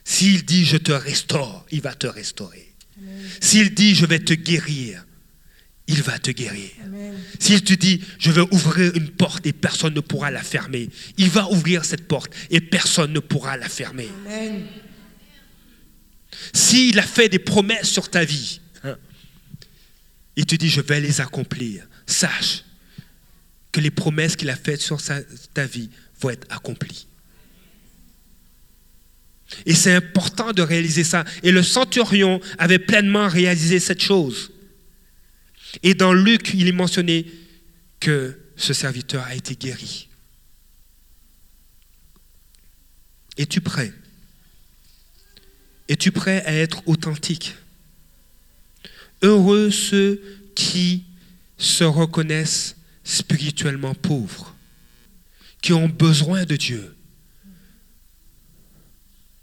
[0.09, 2.75] S'il dit je te restaure, il va te restaurer.
[3.43, 5.05] S'il dit je vais te guérir,
[5.87, 6.71] il va te guérir.
[7.39, 10.89] S'il te dit je vais ouvrir une porte et personne ne pourra la fermer,
[11.19, 14.09] il va ouvrir cette porte et personne ne pourra la fermer.
[16.55, 18.97] S'il a fait des promesses sur ta vie, hein,
[20.37, 21.87] il te dit je vais les accomplir.
[22.07, 22.65] Sache
[23.73, 25.03] que les promesses qu'il a faites sur
[25.53, 27.09] ta vie vont être accomplies.
[29.67, 31.25] Et c'est important de réaliser ça.
[31.43, 34.53] Et le centurion avait pleinement réalisé cette chose.
[35.83, 37.27] Et dans Luc, il est mentionné
[38.01, 40.09] que ce serviteur a été guéri.
[43.37, 43.93] Es-tu prêt?
[45.89, 47.55] Es-tu prêt à être authentique?
[49.23, 50.21] Heureux ceux
[50.55, 51.05] qui
[51.57, 54.55] se reconnaissent spirituellement pauvres,
[55.63, 56.95] qui ont besoin de Dieu.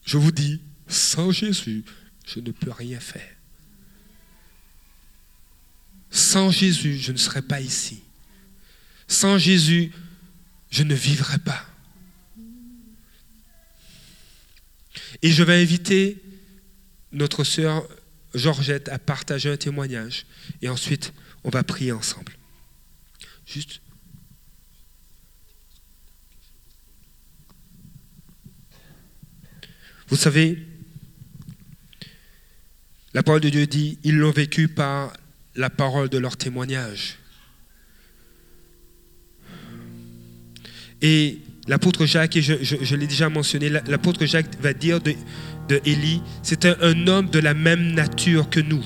[0.05, 1.83] Je vous dis, sans Jésus,
[2.25, 3.35] je ne peux rien faire.
[6.11, 8.01] Sans Jésus, je ne serais pas ici.
[9.07, 9.91] Sans Jésus,
[10.69, 11.65] je ne vivrai pas.
[15.21, 16.21] Et je vais inviter
[17.11, 17.87] notre sœur
[18.33, 20.25] Georgette à partager un témoignage.
[20.61, 22.37] Et ensuite, on va prier ensemble.
[23.45, 23.81] Juste.
[30.07, 30.59] Vous savez,
[33.13, 35.13] la parole de Dieu dit, ils l'ont vécu par
[35.55, 37.17] la parole de leur témoignage.
[41.01, 45.15] Et l'apôtre Jacques, et je, l'ai déjà mentionné, l'apôtre Jacques va dire de,
[45.85, 48.85] Élie, c'était un homme de la même nature que nous.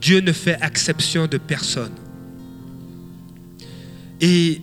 [0.00, 1.94] Dieu ne fait exception de personne.
[4.20, 4.60] Et,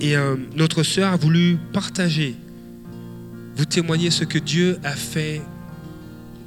[0.00, 2.36] et euh, notre sœur a voulu partager,
[3.56, 5.42] vous témoigner ce que Dieu a fait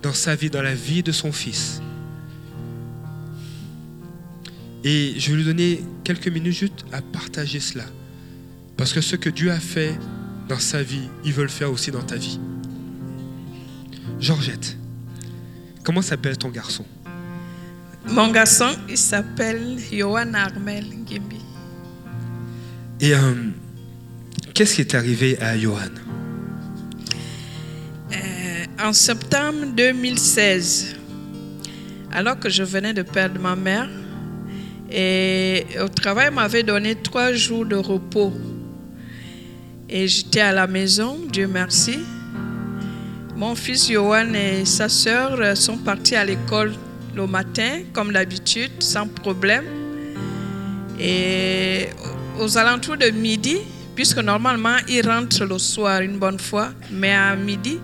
[0.02, 1.82] dans sa vie, dans la vie de son fils.
[4.84, 7.86] Et je vais lui donner quelques minutes juste à partager cela.
[8.78, 9.98] Parce que ce que Dieu a fait
[10.48, 12.40] dans sa vie, il veut le faire aussi dans ta vie.
[14.20, 14.78] Georgette,
[15.84, 16.86] comment s'appelle ton garçon?
[18.08, 21.42] Mon garçon, il s'appelle Johan Armel Gimbi.
[23.02, 23.34] Et euh,
[24.54, 25.90] qu'est-ce qui est arrivé à Johan?
[28.82, 30.96] En septembre 2016,
[32.12, 33.90] alors que je venais de perdre ma mère,
[34.92, 38.34] et au travail, m'avait donné trois jours de repos.
[39.88, 42.00] Et j'étais à la maison, Dieu merci.
[43.36, 46.74] Mon fils Johan et sa sœur sont partis à l'école
[47.16, 49.66] le matin, comme d'habitude, sans problème.
[51.00, 51.90] Et
[52.40, 53.58] aux alentours de midi,
[54.00, 57.80] puisque normalement ils rentrent le soir une bonne fois, mais à midi,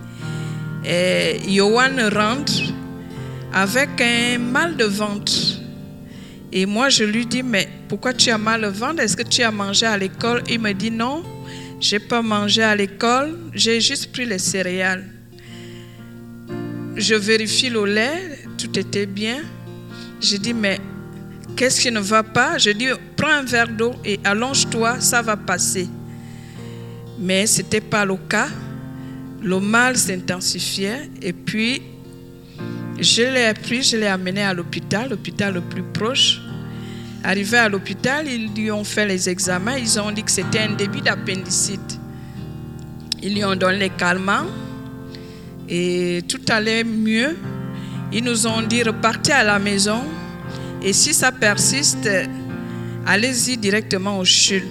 [0.82, 2.54] et Johan rentre
[3.52, 5.30] avec un mal de ventre.
[6.50, 9.02] Et moi, je lui dis, mais pourquoi tu as mal au ventre?
[9.02, 10.42] Est-ce que tu as mangé à l'école?
[10.48, 11.22] Il me dit, non,
[11.80, 15.04] j'ai pas mangé à l'école, j'ai juste pris les céréales.
[16.96, 19.42] Je vérifie le lait, tout était bien.
[20.22, 20.80] Je dis, mais
[21.58, 22.56] qu'est-ce qui ne va pas?
[22.56, 22.88] Je dis,
[23.18, 25.86] prends un verre d'eau et allonge-toi, ça va passer.
[27.18, 28.48] Mais ce n'était pas le cas.
[29.42, 31.82] Le mal s'intensifiait et puis
[32.98, 36.40] je l'ai pris, je l'ai amené à l'hôpital, l'hôpital le plus proche.
[37.22, 39.76] Arrivé à l'hôpital, ils lui ont fait les examens.
[39.76, 41.98] Ils ont dit que c'était un début d'appendicite.
[43.22, 44.46] Ils lui ont donné les calmants
[45.68, 47.36] et tout allait mieux.
[48.12, 50.02] Ils nous ont dit repartez à la maison
[50.82, 52.08] et si ça persiste,
[53.04, 54.62] allez-y directement au CHUL.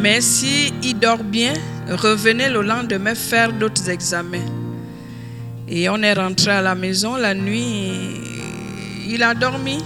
[0.00, 1.52] Mais si il dort bien,
[1.90, 4.48] revenez le lendemain faire d'autres examens.
[5.68, 7.92] Et on est rentré à la maison la nuit.
[9.08, 9.78] il a dormi.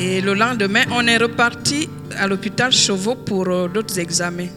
[0.00, 4.52] Et le lendemain, on est reparti à l'hôpital Chauveau pour euh, d'autres examens.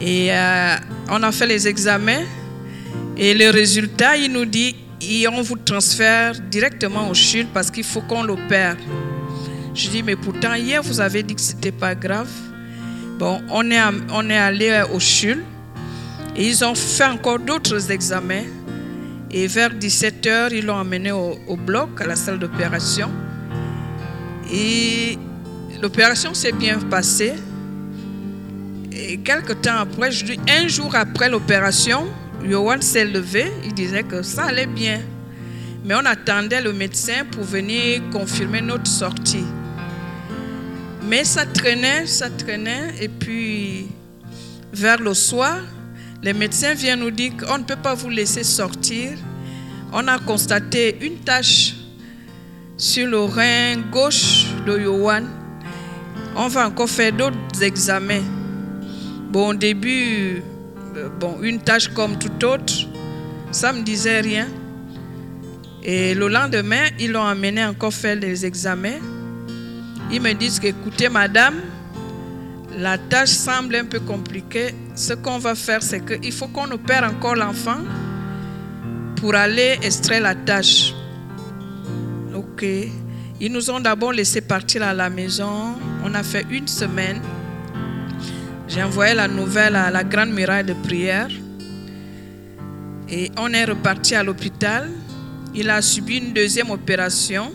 [0.00, 0.74] Et euh,
[1.08, 2.24] on a fait les examens.
[3.16, 4.74] Et le résultat, il nous dit,
[5.32, 8.76] on vous transfère directement au CHUL parce qu'il faut qu'on l'opère.
[9.72, 12.28] Je dis, mais pourtant, hier, vous avez dit que ce n'était pas grave.
[13.24, 15.44] On est, allé au CHUL
[16.34, 18.44] et ils ont fait encore d'autres examens.
[19.30, 23.10] Et vers 17h, ils l'ont emmené au, bloc, à la salle d'opération.
[24.52, 25.18] Et
[25.80, 27.34] l'opération s'est bien passée.
[28.92, 30.10] Et quelques temps après,
[30.48, 32.06] un jour après l'opération,
[32.44, 35.00] Yohan s'est levé, il disait que ça allait bien.
[35.84, 39.44] Mais on attendait le médecin pour venir confirmer notre sortie.
[41.08, 42.94] Mais ça traînait, ça traînait.
[43.00, 43.88] Et puis,
[44.72, 45.58] vers le soir,
[46.22, 49.10] les médecins viennent nous dire qu'on ne peut pas vous laisser sortir.
[49.92, 51.74] On a constaté une tache
[52.76, 55.24] sur le rein gauche de Yohan.
[56.36, 58.22] On va encore faire d'autres examens.
[59.30, 60.42] Bon, au début,
[61.18, 62.72] bon, une tâche comme tout autre,
[63.50, 64.46] ça ne me disait rien.
[65.82, 69.00] Et le lendemain, ils l'ont amené encore faire les examens.
[70.12, 71.54] Ils me disent écoutez, madame,
[72.76, 74.74] la tâche semble un peu compliquée.
[74.94, 77.78] Ce qu'on va faire, c'est qu'il faut qu'on opère encore l'enfant
[79.16, 80.92] pour aller extraire la tâche.
[82.34, 82.66] Ok.
[83.40, 85.76] Ils nous ont d'abord laissé partir à la maison.
[86.04, 87.22] On a fait une semaine.
[88.68, 91.30] J'ai envoyé la nouvelle à la grande muraille de prière.
[93.08, 94.90] Et on est reparti à l'hôpital.
[95.54, 97.50] Il a subi une deuxième opération.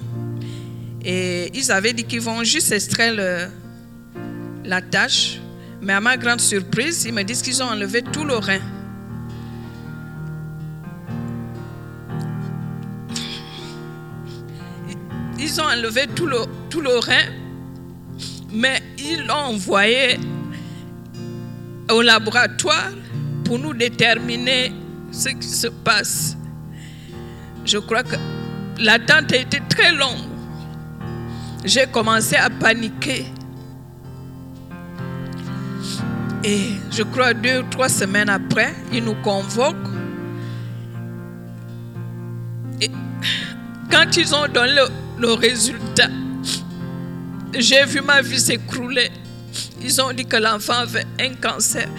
[1.09, 3.13] Et ils avaient dit qu'ils vont juste extraire
[4.65, 5.39] la tâche.
[5.81, 8.59] Mais à ma grande surprise, ils me disent qu'ils ont enlevé tout le rein.
[15.39, 16.39] Ils ont enlevé tout le,
[16.69, 17.31] tout le rein,
[18.51, 20.19] mais ils l'ont envoyé
[21.89, 22.91] au laboratoire
[23.45, 24.73] pour nous déterminer
[25.13, 26.35] ce qui se passe.
[27.63, 28.17] Je crois que
[28.79, 30.26] l'attente a été très longue.
[31.67, 33.25] J'ai commencé à paniquer.
[36.41, 39.75] Et je crois deux ou trois semaines après, ils nous convoquent.
[42.79, 42.89] Et
[43.91, 44.87] quand ils ont donné le,
[45.19, 46.07] le résultat,
[47.53, 49.11] j'ai vu ma vie s'écrouler.
[49.81, 51.89] Ils ont dit que l'enfant avait un cancer,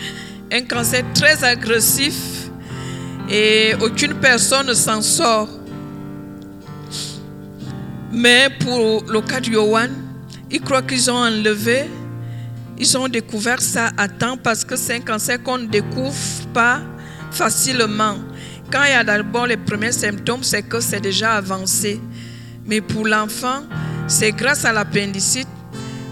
[0.51, 2.49] un cancer très agressif
[3.29, 5.58] et aucune personne ne s'en sort.
[8.13, 9.89] Mais pour le cas de Yohan,
[10.51, 11.85] ils croient qu'ils ont enlevé,
[12.79, 16.15] ils ont découvert ça à temps parce que c'est un cancer qu'on ne découvre
[16.55, 16.81] pas
[17.31, 18.17] facilement.
[18.71, 22.01] Quand il y a d'abord les premiers symptômes, c'est que c'est déjà avancé.
[22.67, 23.63] Mais pour l'enfant,
[24.07, 25.49] c'est grâce à l'appendicite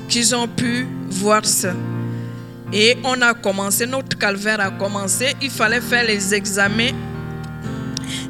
[0.09, 1.73] qu'ils ont pu voir ça.
[2.73, 5.35] Et on a commencé, notre calvaire a commencé.
[5.41, 6.93] Il fallait faire les examens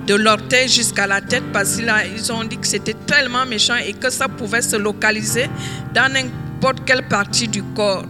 [0.07, 4.11] de l'orteil jusqu'à la tête parce qu'ils ont dit que c'était tellement méchant et que
[4.11, 5.49] ça pouvait se localiser
[5.95, 8.05] dans n'importe quelle partie du corps.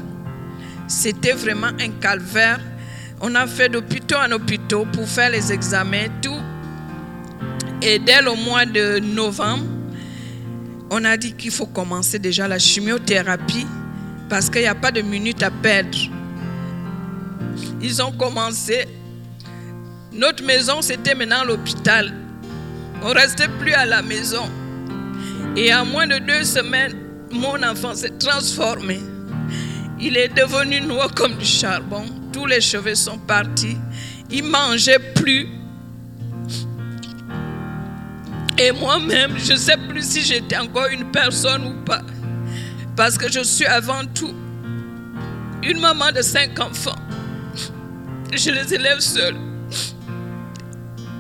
[0.89, 2.61] C'était vraiment un calvaire.
[3.21, 6.41] On a fait d'hôpitaux en hôpitaux pour faire les examens, tout.
[7.81, 9.65] Et dès le mois de novembre,
[10.91, 13.67] on a dit qu'il faut commencer déjà la chimiothérapie
[14.29, 15.99] parce qu'il n'y a pas de minutes à perdre.
[17.81, 18.87] Ils ont commencé.
[20.17, 22.13] Notre maison, c'était maintenant l'hôpital.
[23.03, 24.49] On ne restait plus à la maison.
[25.57, 26.97] Et en moins de deux semaines,
[27.31, 28.99] mon enfant s'est transformé.
[30.01, 32.05] Il est devenu noir comme du charbon.
[32.33, 33.77] Tous les cheveux sont partis.
[34.31, 35.49] Il mangeait plus.
[38.59, 42.01] Et moi-même, je ne sais plus si j'étais encore une personne ou pas.
[42.97, 44.35] Parce que je suis avant tout
[45.63, 46.97] une maman de cinq enfants.
[48.33, 49.37] Je les élève seule.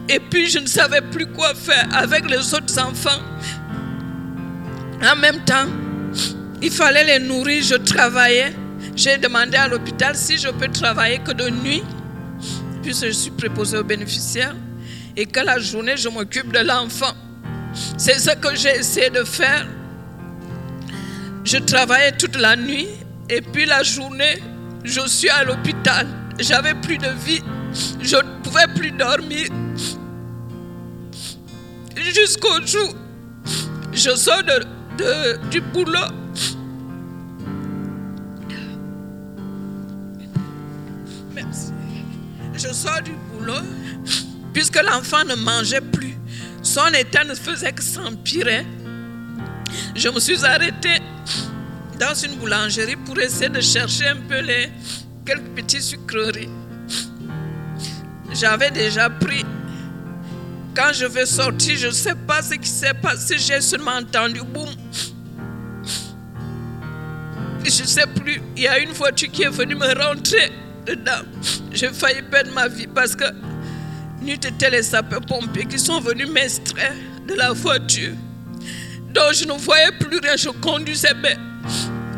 [0.08, 3.20] Et puis je ne savais plus quoi faire avec les autres enfants.
[5.02, 5.66] En même temps,
[6.62, 8.54] il fallait les nourrir, je travaillais.
[8.94, 11.82] J'ai demandé à l'hôpital si je peux travailler que de nuit,
[12.82, 14.54] puisque je suis préposée aux bénéficiaires,
[15.16, 17.12] et que la journée, je m'occupe de l'enfant.
[17.98, 19.66] C'est ce que j'ai essayé de faire.
[21.44, 22.88] Je travaillais toute la nuit
[23.28, 24.42] et puis la journée,
[24.82, 26.06] je suis à l'hôpital.
[26.38, 27.42] J'avais plus de vie.
[28.00, 29.48] Je ne pouvais plus dormir.
[31.96, 32.94] Jusqu'au jour,
[33.92, 35.98] je sors de, du boulot.
[41.34, 41.72] Merci.
[42.54, 43.62] Je sors du boulot
[44.52, 46.14] puisque l'enfant ne mangeait plus
[46.62, 48.66] Son état ne faisait que s'empirer.
[49.94, 51.00] Je me suis arrêtée
[51.98, 54.68] dans une boulangerie pour essayer de chercher un peu les
[55.24, 56.50] quelques petites sucreries.
[58.32, 59.44] J'avais déjà pris.
[60.76, 63.36] Quand je vais sortir, je ne sais pas ce qui s'est passé.
[63.38, 64.68] J'ai seulement entendu boum.
[67.64, 68.42] Je ne sais plus.
[68.56, 70.52] Il y a une voiture qui est venue me rentrer
[70.86, 71.24] dedans.
[71.72, 73.24] J'ai failli perdre ma vie parce que
[74.20, 76.94] nous étaient les sapeurs-pompiers qui sont venus m'extraire
[77.26, 78.12] de la voiture.
[79.14, 80.36] Donc je ne voyais plus rien.
[80.36, 81.38] Je conduisais, mais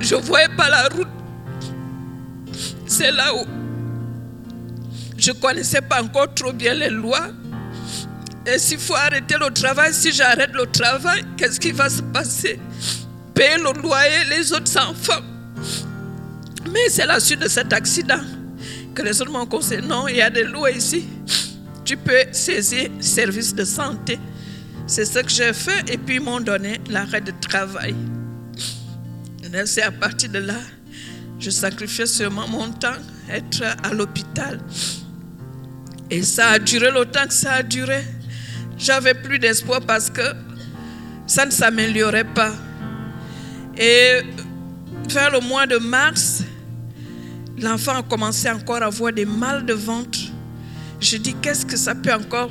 [0.00, 1.08] je ne voyais pas la route.
[2.86, 3.46] C'est là où
[5.16, 7.28] je ne connaissais pas encore trop bien les lois.
[8.50, 12.58] Et s'il faut arrêter le travail, si j'arrête le travail, qu'est-ce qui va se passer?
[13.34, 15.22] Payer le loyer, les autres enfants.
[16.72, 18.20] Mais c'est la suite de cet accident
[18.94, 19.82] que les autres m'ont conseillé.
[19.82, 21.06] Non, il y a des lois ici.
[21.84, 24.18] Tu peux saisir service de santé.
[24.86, 27.94] C'est ce que j'ai fait et puis ils m'ont donné l'arrêt de travail.
[29.66, 30.58] C'est à partir de là,
[31.38, 32.98] je sacrifiais seulement mon temps,
[33.30, 34.58] être à l'hôpital.
[36.10, 38.02] Et ça a duré le temps que ça a duré.
[38.78, 40.22] J'avais plus d'espoir parce que
[41.26, 42.52] ça ne s'améliorait pas.
[43.76, 44.20] Et
[45.08, 46.42] vers le mois de mars,
[47.58, 50.18] l'enfant a commencé encore à avoir des mal de ventre.
[51.00, 52.50] Je dis, qu'est-ce que ça peut encore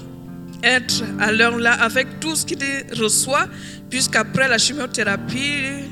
[0.64, 2.60] être à l'heure là avec tout ce qu'il
[2.98, 3.48] reçoit,
[3.90, 5.86] puisqu'après la chimiothérapie,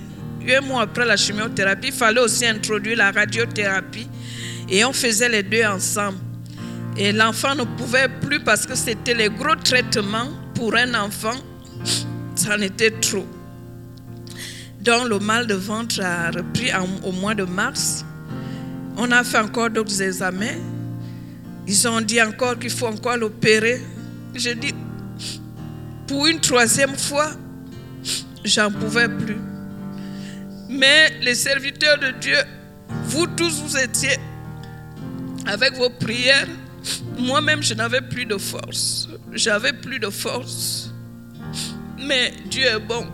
[0.47, 4.07] un mois après la chimiothérapie, il fallait aussi introduire la radiothérapie.
[4.69, 6.17] Et on faisait les deux ensemble.
[6.97, 11.35] Et l'enfant ne pouvait plus parce que c'était les gros traitements pour un enfant.
[12.35, 13.25] Ça en était trop.
[14.81, 16.69] Donc le mal de ventre a repris
[17.03, 18.05] au mois de mars.
[18.97, 20.59] On a fait encore d'autres examens.
[21.67, 23.81] Ils ont dit encore qu'il faut encore l'opérer.
[24.33, 24.73] Je dis,
[26.07, 27.31] pour une troisième fois,
[28.43, 29.37] j'en pouvais plus.
[30.69, 32.37] Mais les serviteurs de Dieu,
[33.05, 34.17] vous tous, vous étiez
[35.45, 36.47] avec vos prières.
[37.17, 39.09] Moi-même, je n'avais plus de force.
[39.31, 40.91] J'avais plus de force.
[41.97, 43.07] Mais Dieu est bon.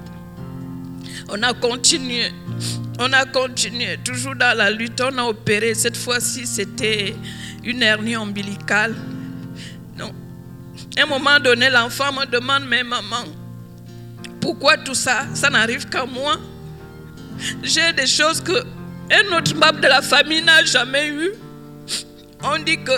[1.29, 2.31] On a continué.
[2.99, 3.97] On a continué.
[4.03, 5.01] Toujours dans la lutte.
[5.01, 5.73] On a opéré.
[5.73, 7.15] Cette fois-ci, c'était
[7.63, 8.95] une hernie ombilicale.
[9.97, 10.13] Non.
[10.97, 13.23] À un moment donné, l'enfant me demande, mais maman,
[14.41, 15.25] pourquoi tout ça?
[15.33, 16.37] Ça n'arrive qu'à moi.
[17.63, 18.63] J'ai des choses que
[19.11, 21.31] un autre membre de la famille n'a jamais eu.
[22.43, 22.91] On dit que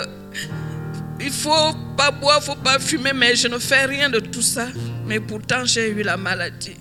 [1.24, 4.68] il faut pas boire, faut pas fumer, mais je ne fais rien de tout ça.
[5.06, 6.76] Mais pourtant, j'ai eu la maladie.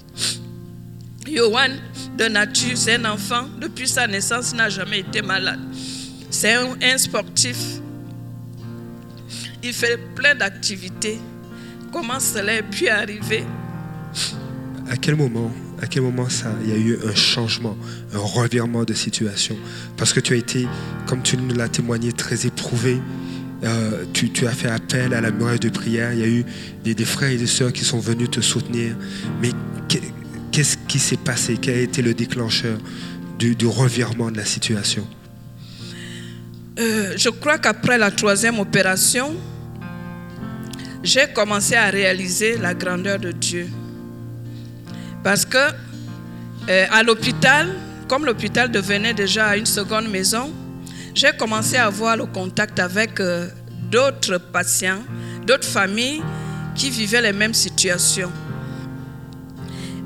[1.25, 1.69] Johan,
[2.17, 3.45] de nature, c'est un enfant.
[3.61, 5.59] Depuis sa naissance, n'a jamais été malade.
[6.29, 7.57] C'est un, sportif.
[9.63, 11.19] Il fait plein d'activités.
[11.93, 13.45] Comment cela est pu arriver?
[14.89, 17.75] À quel moment à quel moment ça, il y a eu un changement,
[18.13, 19.57] un revirement de situation?
[19.97, 20.65] Parce que tu as été,
[21.07, 23.01] comme tu nous l'as témoigné, très éprouvé.
[23.63, 26.11] Euh, tu, as fait appel à la muraille de prière.
[26.13, 26.45] Il y a eu
[26.83, 28.95] des, frères et des sœurs qui sont venus te soutenir.
[29.41, 29.51] Mais
[30.51, 31.57] qu'est-ce qui s'est passé?
[31.61, 32.77] Quel a été le déclencheur
[33.39, 35.07] du, revirement de la situation?
[36.79, 39.33] Euh, Je crois qu'après la troisième opération,
[41.01, 43.67] j'ai commencé à réaliser la grandeur de Dieu.
[45.23, 45.57] Parce que
[46.69, 47.69] euh, à l'hôpital,
[48.09, 50.51] comme l'hôpital devenait déjà une seconde maison,
[51.13, 53.47] j'ai commencé à avoir le contact avec euh,
[53.89, 55.01] d'autres patients,
[55.45, 56.21] d'autres familles
[56.75, 58.31] qui vivaient les mêmes situations.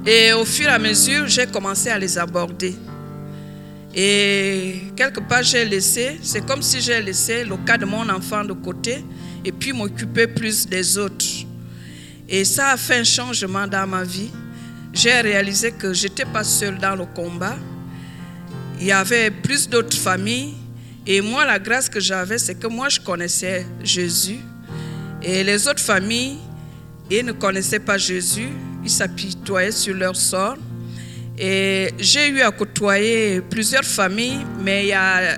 [0.05, 2.75] Et au fur et à mesure, j'ai commencé à les aborder.
[3.93, 8.43] Et quelque part, j'ai laissé, c'est comme si j'ai laissé le cas de mon enfant
[8.43, 9.03] de côté
[9.43, 11.25] et puis m'occuper plus des autres.
[12.29, 14.31] Et ça a fait un changement dans ma vie
[14.97, 17.55] j'ai réalisé que je n'étais pas seule dans le combat.
[18.79, 20.55] Il y avait plus d'autres familles.
[21.09, 24.39] Et moi, la grâce que j'avais, c'est que moi, je connaissais Jésus.
[25.23, 26.37] Et les autres familles,
[27.09, 28.49] ils ne connaissaient pas Jésus.
[28.83, 30.57] Ils s'apitoyaient sur leur sort.
[31.39, 35.37] Et j'ai eu à côtoyer plusieurs familles, mais il y a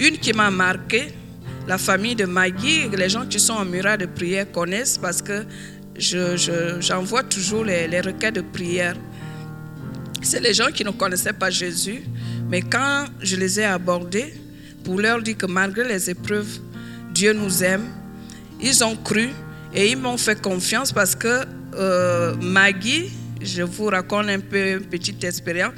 [0.00, 1.12] une qui m'a marqué,
[1.68, 2.88] la famille de Maggie.
[2.88, 5.44] Les gens qui sont en muraille de prière connaissent parce que
[5.96, 8.96] j'envoie je, toujours les, les, requêtes de prière.
[10.20, 12.02] C'est les gens qui ne connaissaient pas Jésus,
[12.48, 14.34] mais quand je les ai abordés
[14.84, 16.60] pour leur dire que malgré les épreuves,
[17.12, 17.86] Dieu nous aime,
[18.60, 19.30] ils ont cru
[19.74, 23.10] et ils m'ont fait confiance parce que euh, Maggie,
[23.40, 25.72] je vous raconte un peu une petite expérience,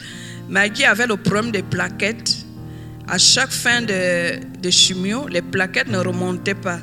[0.49, 2.37] Maggie avait le problème des plaquettes.
[3.09, 6.81] À chaque fin de, de chimio, les plaquettes ne remontaient pas.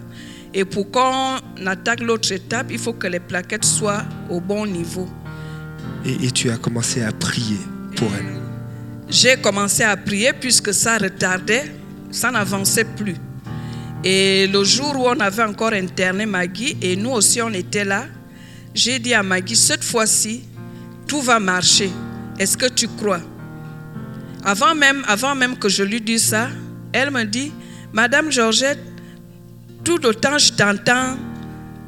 [0.54, 5.10] Et pour qu'on attaque l'autre étape, il faut que les plaquettes soient au bon niveau.
[6.06, 7.58] Et, et tu as commencé à prier
[7.96, 8.26] pour elle.
[9.10, 11.66] J'ai commencé à prier puisque ça retardait,
[12.14, 13.16] ça n'avançait plus.
[14.04, 18.06] Et le jour où on avait encore interné Maggie, et nous aussi on était là,
[18.74, 20.44] j'ai dit à Maggie, cette fois-ci,
[21.08, 21.90] tout va marcher.
[22.40, 23.22] Est-ce que tu crois?
[24.44, 26.50] Avant même, avant même que je lui dise ça,
[26.92, 27.52] elle me dit,
[27.92, 28.80] Madame Georgette,
[29.84, 31.18] tout le temps je t'entends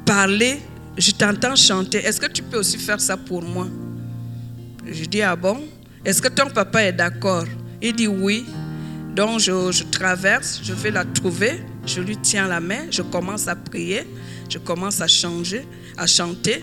[0.06, 0.62] parler,
[0.98, 1.98] je t'entends chanter.
[2.00, 3.68] Est-ce que tu peux aussi faire ça pour moi?
[4.86, 5.64] Je dis, ah bon?
[6.04, 7.46] Est-ce que ton papa est d'accord?
[7.82, 8.46] Il dit oui.
[9.16, 13.56] Donc je, traverse, je vais la trouver, je lui tiens la main, je commence à
[13.56, 14.06] prier,
[14.50, 16.62] je commence à changer, à chanter.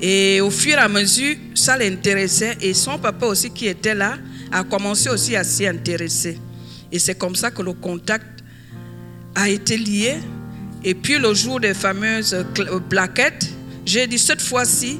[0.00, 2.56] Et au fur et à mesure, ça l'intéressait.
[2.62, 4.16] Et son papa aussi qui était là
[4.50, 6.38] a commencé aussi à s'y intéresser.
[6.90, 8.26] Et c'est comme ça que le contact
[9.34, 10.16] a été lié.
[10.82, 13.50] Et puis le jour des fameuses cl- plaquettes,
[13.84, 14.98] j'ai dit cette fois-ci,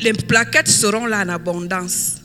[0.00, 2.20] les plaquettes seront là en abondance.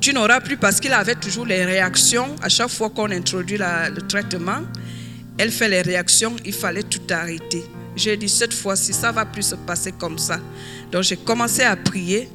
[0.00, 4.00] Tu n'auras plus parce qu'il avait toujours les réactions à chaque fois qu'on introduit le
[4.08, 4.62] traitement.
[5.36, 7.64] Elle fait les réactions, il fallait tout arrêter.
[7.96, 10.40] J'ai dit cette fois-ci, ça va plus se passer comme ça.
[10.90, 12.28] Donc j'ai commencé à prier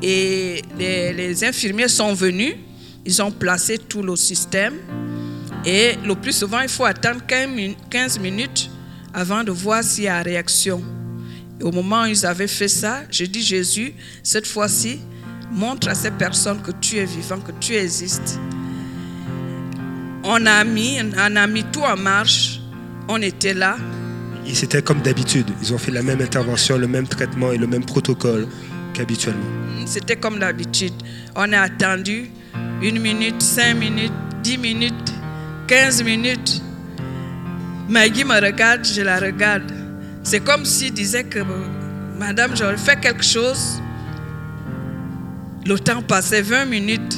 [0.00, 2.54] et les, infirmiers sont venus,
[3.04, 4.74] ils ont placé tout le système
[5.66, 8.70] et le plus souvent il faut attendre 15 min- 15 minutes
[9.12, 10.82] avant de voir s'il y a réaction.
[11.60, 14.98] Au moment où ils avaient fait ça, j'ai dit Jésus, cette fois-ci,
[15.52, 18.38] montre à ces personnes que tu es vivant, que tu existes.
[20.24, 22.60] On a mis, on a mis tout en marche,
[23.08, 23.76] on était là,
[24.46, 25.46] Et c'était comme d'habitude.
[25.62, 28.48] Ils ont fait la même intervention, le même traitement et le même protocole
[28.94, 29.46] qu'habituellement.
[29.86, 30.92] C'était comme d'habitude.
[31.36, 32.30] On a attendu
[32.82, 35.12] une minute, cinq minutes, dix minutes,
[35.68, 36.62] quinze minutes.
[37.88, 39.70] Maggie me regarde, je la regarde.
[40.24, 41.40] C'est comme s'il disait que
[42.18, 43.80] Madame, j'aurais fait quelque chose.
[45.64, 47.16] Le temps passait 20 minutes,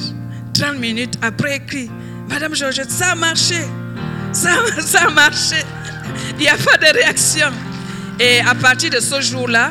[0.53, 1.15] 30 minutes.
[1.23, 1.91] Après, écrit
[2.29, 3.57] Madame Georgette, ça a marché.
[4.35, 4.51] Ça,
[5.07, 5.57] a marché.
[6.33, 7.47] Il n'y a pas de réaction.
[8.19, 9.71] Et à partir de ce jour-là,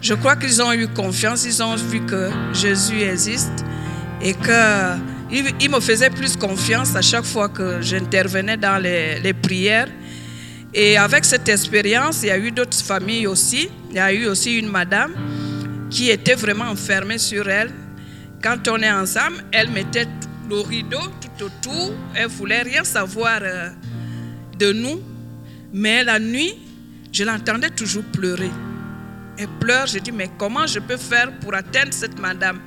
[0.00, 3.64] je crois qu'ils ont eu confiance, ils ont vu que Jésus existe
[4.20, 9.88] et qu'ils il me faisaient plus confiance à chaque fois que j'intervenais dans les prières.
[10.74, 13.68] Et avec cette expérience, il y a eu d'autres familles aussi.
[13.90, 15.12] Il y a eu aussi une madame
[15.90, 17.70] qui était vraiment enfermée sur elle.
[18.42, 20.08] Quand on est ensemble, elle mettait
[20.48, 21.92] le rideau tout autour.
[22.14, 23.70] Elle voulait rien savoir euh,
[24.58, 25.00] de nous.
[25.72, 26.54] Mais la nuit,
[27.12, 28.50] je l'entendais toujours pleurer.
[29.38, 29.86] Elle pleure.
[29.86, 32.58] Je dis, mais comment je peux faire pour atteindre cette madame?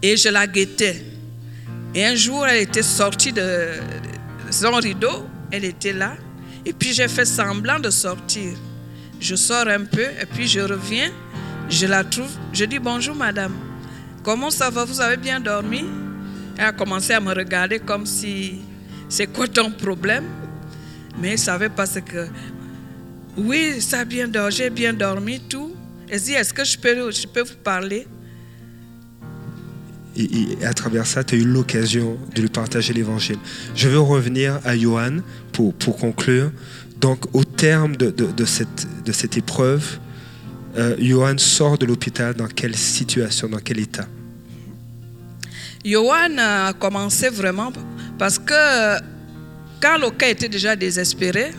[0.00, 1.04] Et je la guettais.
[1.94, 3.72] Et un jour, elle était sortie de
[4.50, 5.28] son rideau.
[5.50, 6.14] Elle était là.
[6.64, 8.54] Et puis, j'ai fait semblant de sortir.
[9.20, 11.10] Je sors un peu et puis je reviens.
[11.68, 12.30] Je la trouve.
[12.54, 13.71] Je dis, bonjour madame.
[14.22, 14.84] Comment ça va?
[14.84, 15.84] Vous avez bien dormi?
[16.56, 18.60] Elle a commencé à me regarder comme si,
[19.08, 20.24] c'est quoi ton problème?
[21.20, 22.28] Mais elle ne savait pas ce que...
[23.36, 25.74] Oui, ça a bien dormi, j'ai bien dormi, tout.
[26.08, 28.06] Elle dit, est-ce que je peux, je peux vous parler?
[30.14, 33.38] Et, et à travers ça, tu as eu l'occasion de lui partager l'évangile.
[33.74, 35.20] Je veux revenir à Johan
[35.52, 36.52] pour, pour conclure.
[37.00, 39.98] Donc, au terme de, cette, de cette épreuve,
[40.76, 44.06] euh, sort de l'hôpital dans quelle situation, dans quel état?
[45.84, 47.72] Johan a commencé vraiment
[48.18, 49.00] parce que
[49.80, 51.50] quand le cas était déjà désespéré,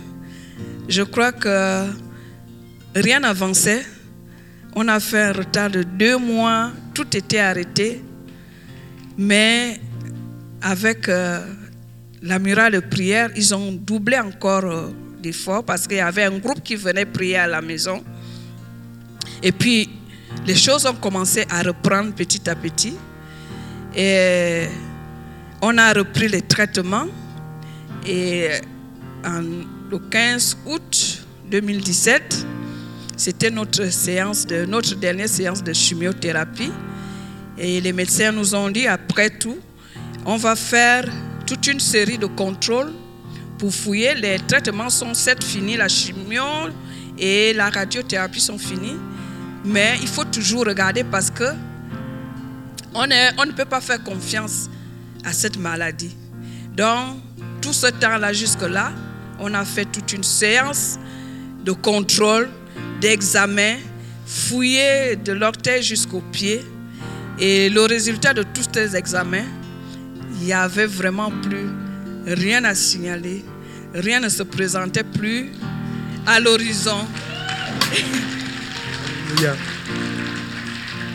[0.88, 1.86] je crois que
[2.96, 3.84] rien n'avançait.
[4.76, 8.02] On a fait un retard de deux mois, tout était arrêté.
[9.18, 9.80] Mais
[10.62, 11.46] avec euh,
[12.22, 14.90] la murale de prière, ils ont doublé encore euh,
[15.22, 18.04] d'efforts parce qu'il y avait un groupe qui venait prier à la maison.
[19.44, 19.90] Et puis,
[20.48, 22.94] les choses ont commencé à reprendre petit à petit.
[23.94, 24.68] Et
[25.62, 27.08] on a repris les traitements.
[28.08, 28.48] Et
[29.24, 32.46] le 15 août 2017,
[33.18, 36.72] c'était notre séance notre dernière séance de chimiothérapie.
[37.58, 39.58] Et les médecins nous ont dit après tout,
[40.26, 41.06] on va faire
[41.46, 42.94] toute une série de contrôles
[43.58, 44.16] pour fouiller.
[44.16, 46.44] Les traitements sont finis, la chimio
[47.18, 48.98] et la radiothérapie sont finis,
[49.64, 51.54] mais il faut toujours regarder parce que
[52.96, 54.70] on, ne peut pas faire confiance
[55.24, 56.16] à cette maladie.
[56.76, 57.18] Donc,
[57.62, 58.92] tout ce temps-là jusque-là,
[59.40, 61.00] on a fait toute une séance
[61.64, 62.50] de contrôle,
[63.02, 63.78] d'examen,
[64.26, 66.62] fouillé de l'orteil jusqu'au pied.
[67.40, 69.46] Et le résultat de tous ces examens,
[70.40, 71.68] il n'y avait vraiment plus
[72.28, 73.44] rien à signaler,
[73.94, 75.52] rien ne se présentait plus
[76.28, 77.08] à l'horizon.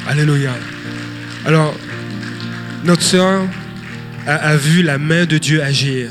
[0.07, 0.55] Alléluia.
[1.47, 1.74] Alors,
[2.85, 3.43] notre sœur
[4.27, 6.11] a, vu la main de Dieu agir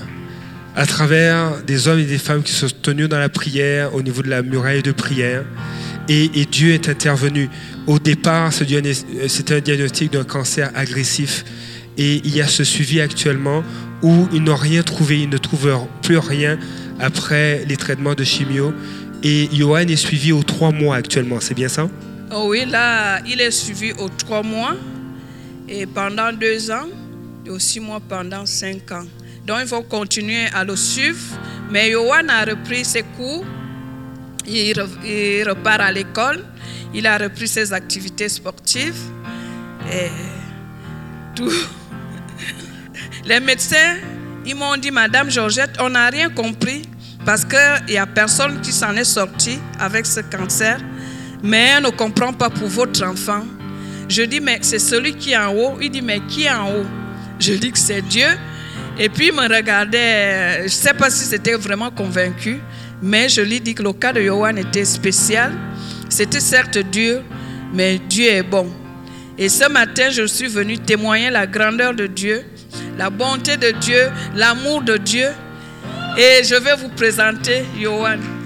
[0.75, 4.01] à travers des hommes et des femmes qui se sont tenus dans la prière au
[4.01, 5.43] niveau de la muraille de prière.
[6.07, 7.49] Et, Dieu est intervenu.
[7.85, 8.93] Au départ, euh,
[9.27, 11.43] c'était un diagnostic d'un cancer agressif.
[11.97, 13.63] Et il y a ce suivi actuellement
[14.01, 16.57] où ils n'ont rien trouvé, ils ne trouvent plus rien
[16.99, 18.73] après les traitements de chimio.
[19.23, 21.89] Et Johan est suivi aux trois mois actuellement, c'est bien ça?
[22.31, 24.75] Oh oui, là, il est suivi aux trois mois
[25.67, 26.87] et pendant deux ans
[27.45, 29.05] et aux six mois pendant cinq ans.
[29.45, 31.19] Donc, il faut continuer à le suivre.
[31.71, 33.45] Mais Johan a repris ses cours.
[34.45, 34.75] Il,
[35.05, 36.43] il repart à l'école.
[36.93, 38.99] Il a repris ses activités sportives.
[39.91, 40.09] Et
[41.33, 41.51] tout.
[43.25, 43.95] Les médecins,
[44.45, 46.81] ils m'ont dit, Madame Georgette, on n'a rien compris
[47.27, 50.79] parce qu'il n'y a personne qui s'en est sorti avec ce cancer,
[51.43, 53.43] mais on ne comprend pas pour votre enfant.
[54.07, 55.77] Je dis, mais c'est celui qui est en haut.
[55.81, 56.85] Il dit, mais qui est en haut?
[57.37, 58.29] Je dis que c'est Dieu.
[58.97, 62.61] Et puis il me regardait, je ne sais pas si c'était vraiment convaincu,
[63.01, 65.51] mais je lui dis que le cas de Johan était spécial.
[66.07, 67.23] C'était certes dur,
[67.73, 68.71] mais Dieu est bon.
[69.37, 72.45] Et ce matin, je suis venu témoigner la grandeur de Dieu,
[72.97, 75.27] la bonté de Dieu, l'amour de Dieu.
[76.17, 78.36] Et je vais vous présenter Johan.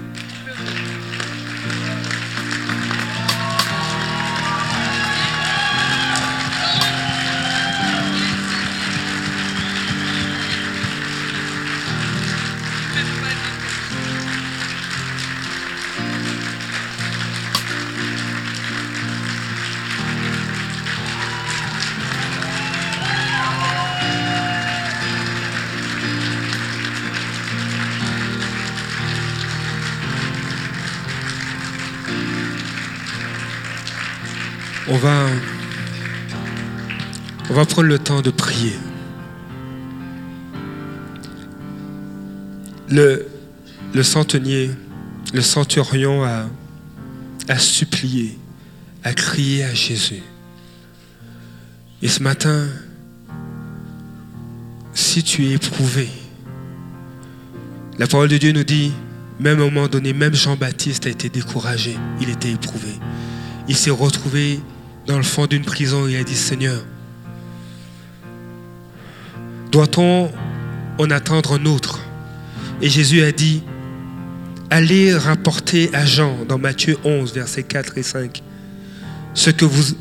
[37.62, 38.76] Va prendre le temps de prier.
[42.88, 44.70] Le, centenier,
[45.32, 46.46] le centurion a,
[47.48, 48.36] a supplié,
[49.04, 50.22] a crié à Jésus.
[52.02, 52.66] Et ce matin,
[54.92, 56.08] si tu es éprouvé,
[57.96, 58.90] la parole de Dieu nous dit,
[59.38, 62.90] même à un moment donné, même Jean-Baptiste a été découragé, il était éprouvé.
[63.68, 64.58] Il s'est retrouvé
[65.06, 66.82] dans le fond d'une prison et a dit, Seigneur,
[69.72, 70.30] doit-on
[70.98, 71.98] en attendre un autre?
[72.82, 73.62] Et Jésus a dit,
[74.70, 78.42] allez rapporter à Jean dans Matthieu 11, versets 4 et 5,
[79.34, 79.96] ce que vous,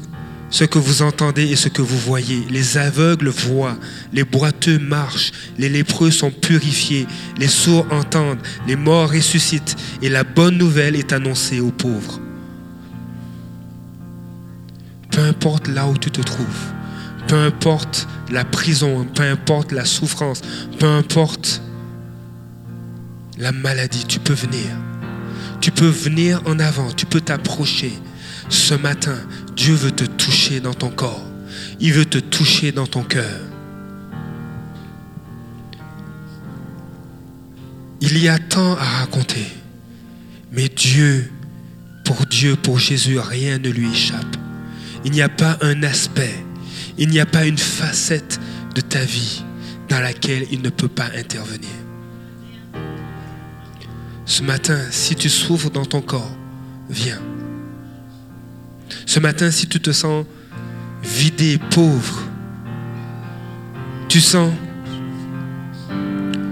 [0.50, 2.46] ce que vous entendez et ce que vous voyez.
[2.50, 3.78] Les aveugles voient,
[4.12, 7.08] les boiteux marchent, les lépreux sont purifiés,
[7.38, 12.20] les sourds entendent, les morts ressuscitent, et la bonne nouvelle est annoncée aux pauvres.
[15.12, 16.74] Peu importe là où tu te trouves,
[17.32, 20.42] peu importe la prison, peu importe la souffrance,
[20.80, 21.62] peu importe
[23.38, 24.68] la maladie, tu peux venir.
[25.62, 27.94] Tu peux venir en avant, tu peux t'approcher.
[28.50, 29.16] Ce matin,
[29.56, 31.24] Dieu veut te toucher dans ton corps.
[31.80, 33.40] Il veut te toucher dans ton cœur.
[38.02, 39.48] Il y a tant à raconter.
[40.52, 41.32] Mais Dieu,
[42.04, 44.36] pour Dieu, pour Jésus, rien ne lui échappe.
[45.06, 46.36] Il n'y a pas un aspect,
[47.02, 48.40] il n'y a pas une facette
[48.76, 49.44] de ta vie
[49.90, 51.72] dans laquelle il ne peut pas intervenir.
[54.28, 56.38] Ce matin, si tu souffres dans ton corps,
[56.92, 57.20] viens.
[59.08, 60.28] Ce matin, si tu te sens
[61.02, 62.22] vidé, pauvre,
[64.08, 64.54] tu sens,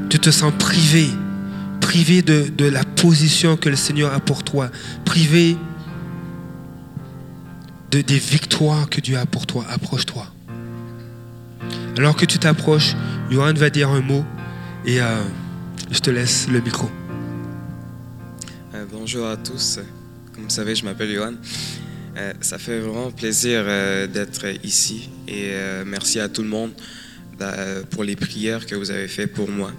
[0.09, 1.09] tu te sens privé,
[1.79, 4.71] privé de, de la position que le Seigneur a pour toi,
[5.05, 5.55] privé
[7.91, 10.25] de, des victoires que Dieu a pour toi, approche-toi.
[11.99, 12.95] Alors que tu t'approches,
[13.29, 14.23] Johan va dire un mot
[14.85, 15.21] et euh,
[15.91, 16.89] je te laisse le micro.
[18.73, 19.81] Euh, bonjour à tous.
[20.33, 21.33] Comme vous savez, je m'appelle Johan.
[22.15, 25.51] Euh, ça fait vraiment plaisir d'être ici et
[25.85, 26.71] merci à tout le monde
[27.41, 29.73] euh, pour les prières que vous avez faites pour moi.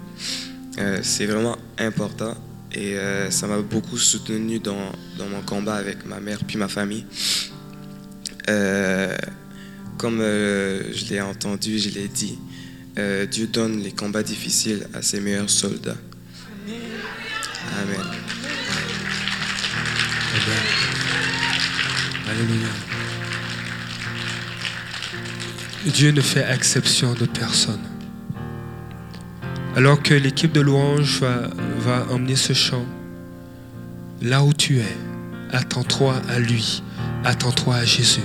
[1.01, 2.35] C'est vraiment important
[2.71, 2.97] et
[3.31, 7.03] ça m'a beaucoup soutenu dans, dans mon combat avec ma mère puis ma famille.
[10.01, 12.39] Comme euh, je l'ai entendu, je l'ai dit,
[12.97, 15.95] euh, Dieu donne les combats difficiles à ses meilleurs soldats.
[17.79, 18.01] Amen.
[22.27, 22.67] Alléluia.
[25.85, 27.85] Dieu ne fait exception de personne.
[29.75, 31.47] Alors que l'équipe de louange va,
[31.77, 32.87] va emmener ce chant,
[34.19, 34.97] là où tu es,
[35.51, 36.81] attends-toi à lui,
[37.23, 38.21] attends-toi à Jésus.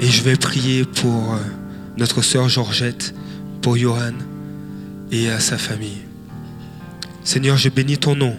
[0.00, 1.38] Et je vais prier pour euh,
[1.98, 3.14] notre sœur Georgette,
[3.60, 4.14] pour Johan
[5.12, 6.02] et à sa famille.
[7.22, 8.34] Seigneur, je bénis ton nom.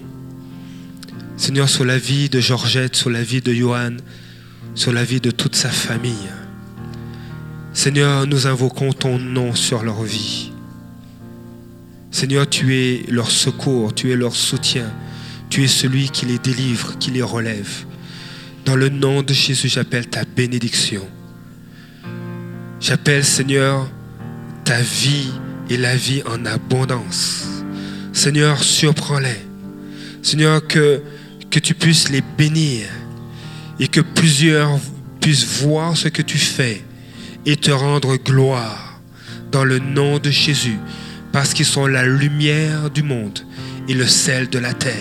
[1.37, 3.97] Seigneur, sur la vie de Georgette, sur la vie de Johan,
[4.73, 6.29] sur la vie de toute sa famille.
[7.73, 10.51] Seigneur, nous invoquons ton nom sur leur vie.
[12.09, 14.91] Seigneur, tu es leur secours, tu es leur soutien,
[15.49, 17.85] tu es celui qui les délivre, qui les relève.
[18.65, 21.07] Dans le nom de Jésus, j'appelle ta bénédiction.
[22.81, 23.87] J'appelle, Seigneur,
[24.65, 25.29] ta vie
[25.69, 27.45] et la vie en abondance.
[28.11, 29.45] Seigneur, surprends-les.
[30.23, 31.03] Seigneur, que,
[31.51, 32.87] que tu puisses les bénir
[33.79, 34.79] et que plusieurs
[35.19, 36.83] puissent voir ce que tu fais
[37.45, 38.99] et te rendre gloire
[39.51, 40.79] dans le nom de Jésus,
[41.31, 43.39] parce qu'ils sont la lumière du monde
[43.87, 44.93] et le sel de la terre,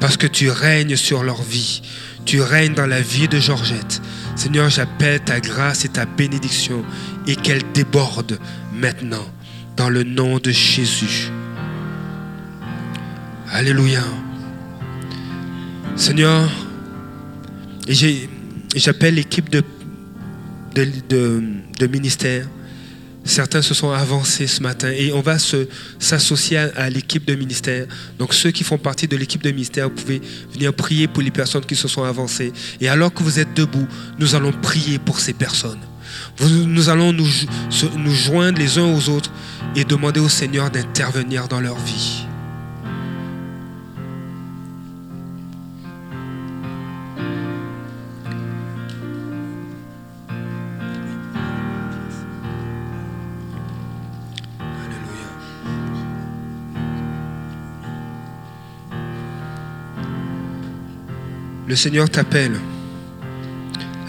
[0.00, 1.82] parce que tu règnes sur leur vie,
[2.24, 4.00] tu règnes dans la vie de Georgette.
[4.36, 6.84] Seigneur, j'appelle ta grâce et ta bénédiction
[7.26, 8.38] et qu'elle déborde
[8.72, 9.24] maintenant
[9.76, 11.30] dans le nom de Jésus.
[13.50, 14.02] Alléluia.
[15.96, 16.50] Seigneur,
[18.74, 19.62] j'appelle l'équipe de
[21.86, 22.46] ministère.
[23.24, 25.38] Certains se sont avancés ce matin et on va
[25.98, 27.86] s'associer à, l'équipe de ministère.
[28.18, 30.20] Donc ceux qui font partie de l'équipe de ministère, vous pouvez
[30.52, 32.52] venir prier pour les personnes qui se sont avancées.
[32.80, 33.86] Et alors que vous êtes debout,
[34.18, 35.80] nous allons prier pour ces personnes.
[36.40, 39.30] Nous allons nous joindre les uns aux autres
[39.74, 42.26] et demander au Seigneur d'intervenir dans leur vie.
[61.66, 62.60] Le Seigneur t'appelle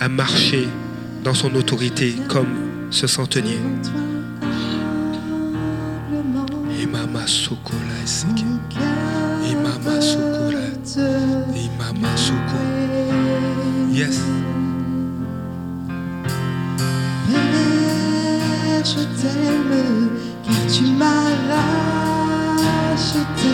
[0.01, 0.67] à marcher
[1.23, 3.59] dans son autorité comme ce centenier.
[6.81, 7.79] Imama Sokola
[9.49, 10.59] Imama Sokola
[11.55, 12.59] Imama Soko.
[13.93, 14.19] Yes.
[17.27, 20.09] Père, je t'aime
[20.43, 21.29] car tu m'as
[22.91, 23.53] racheté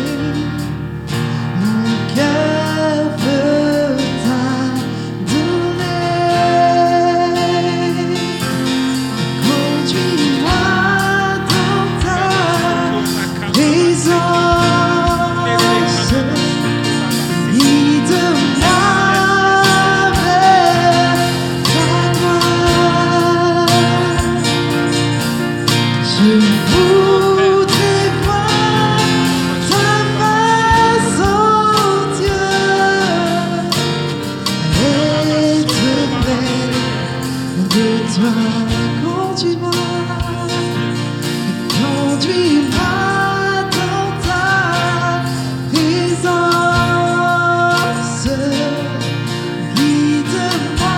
[1.61, 2.61] mon cœur.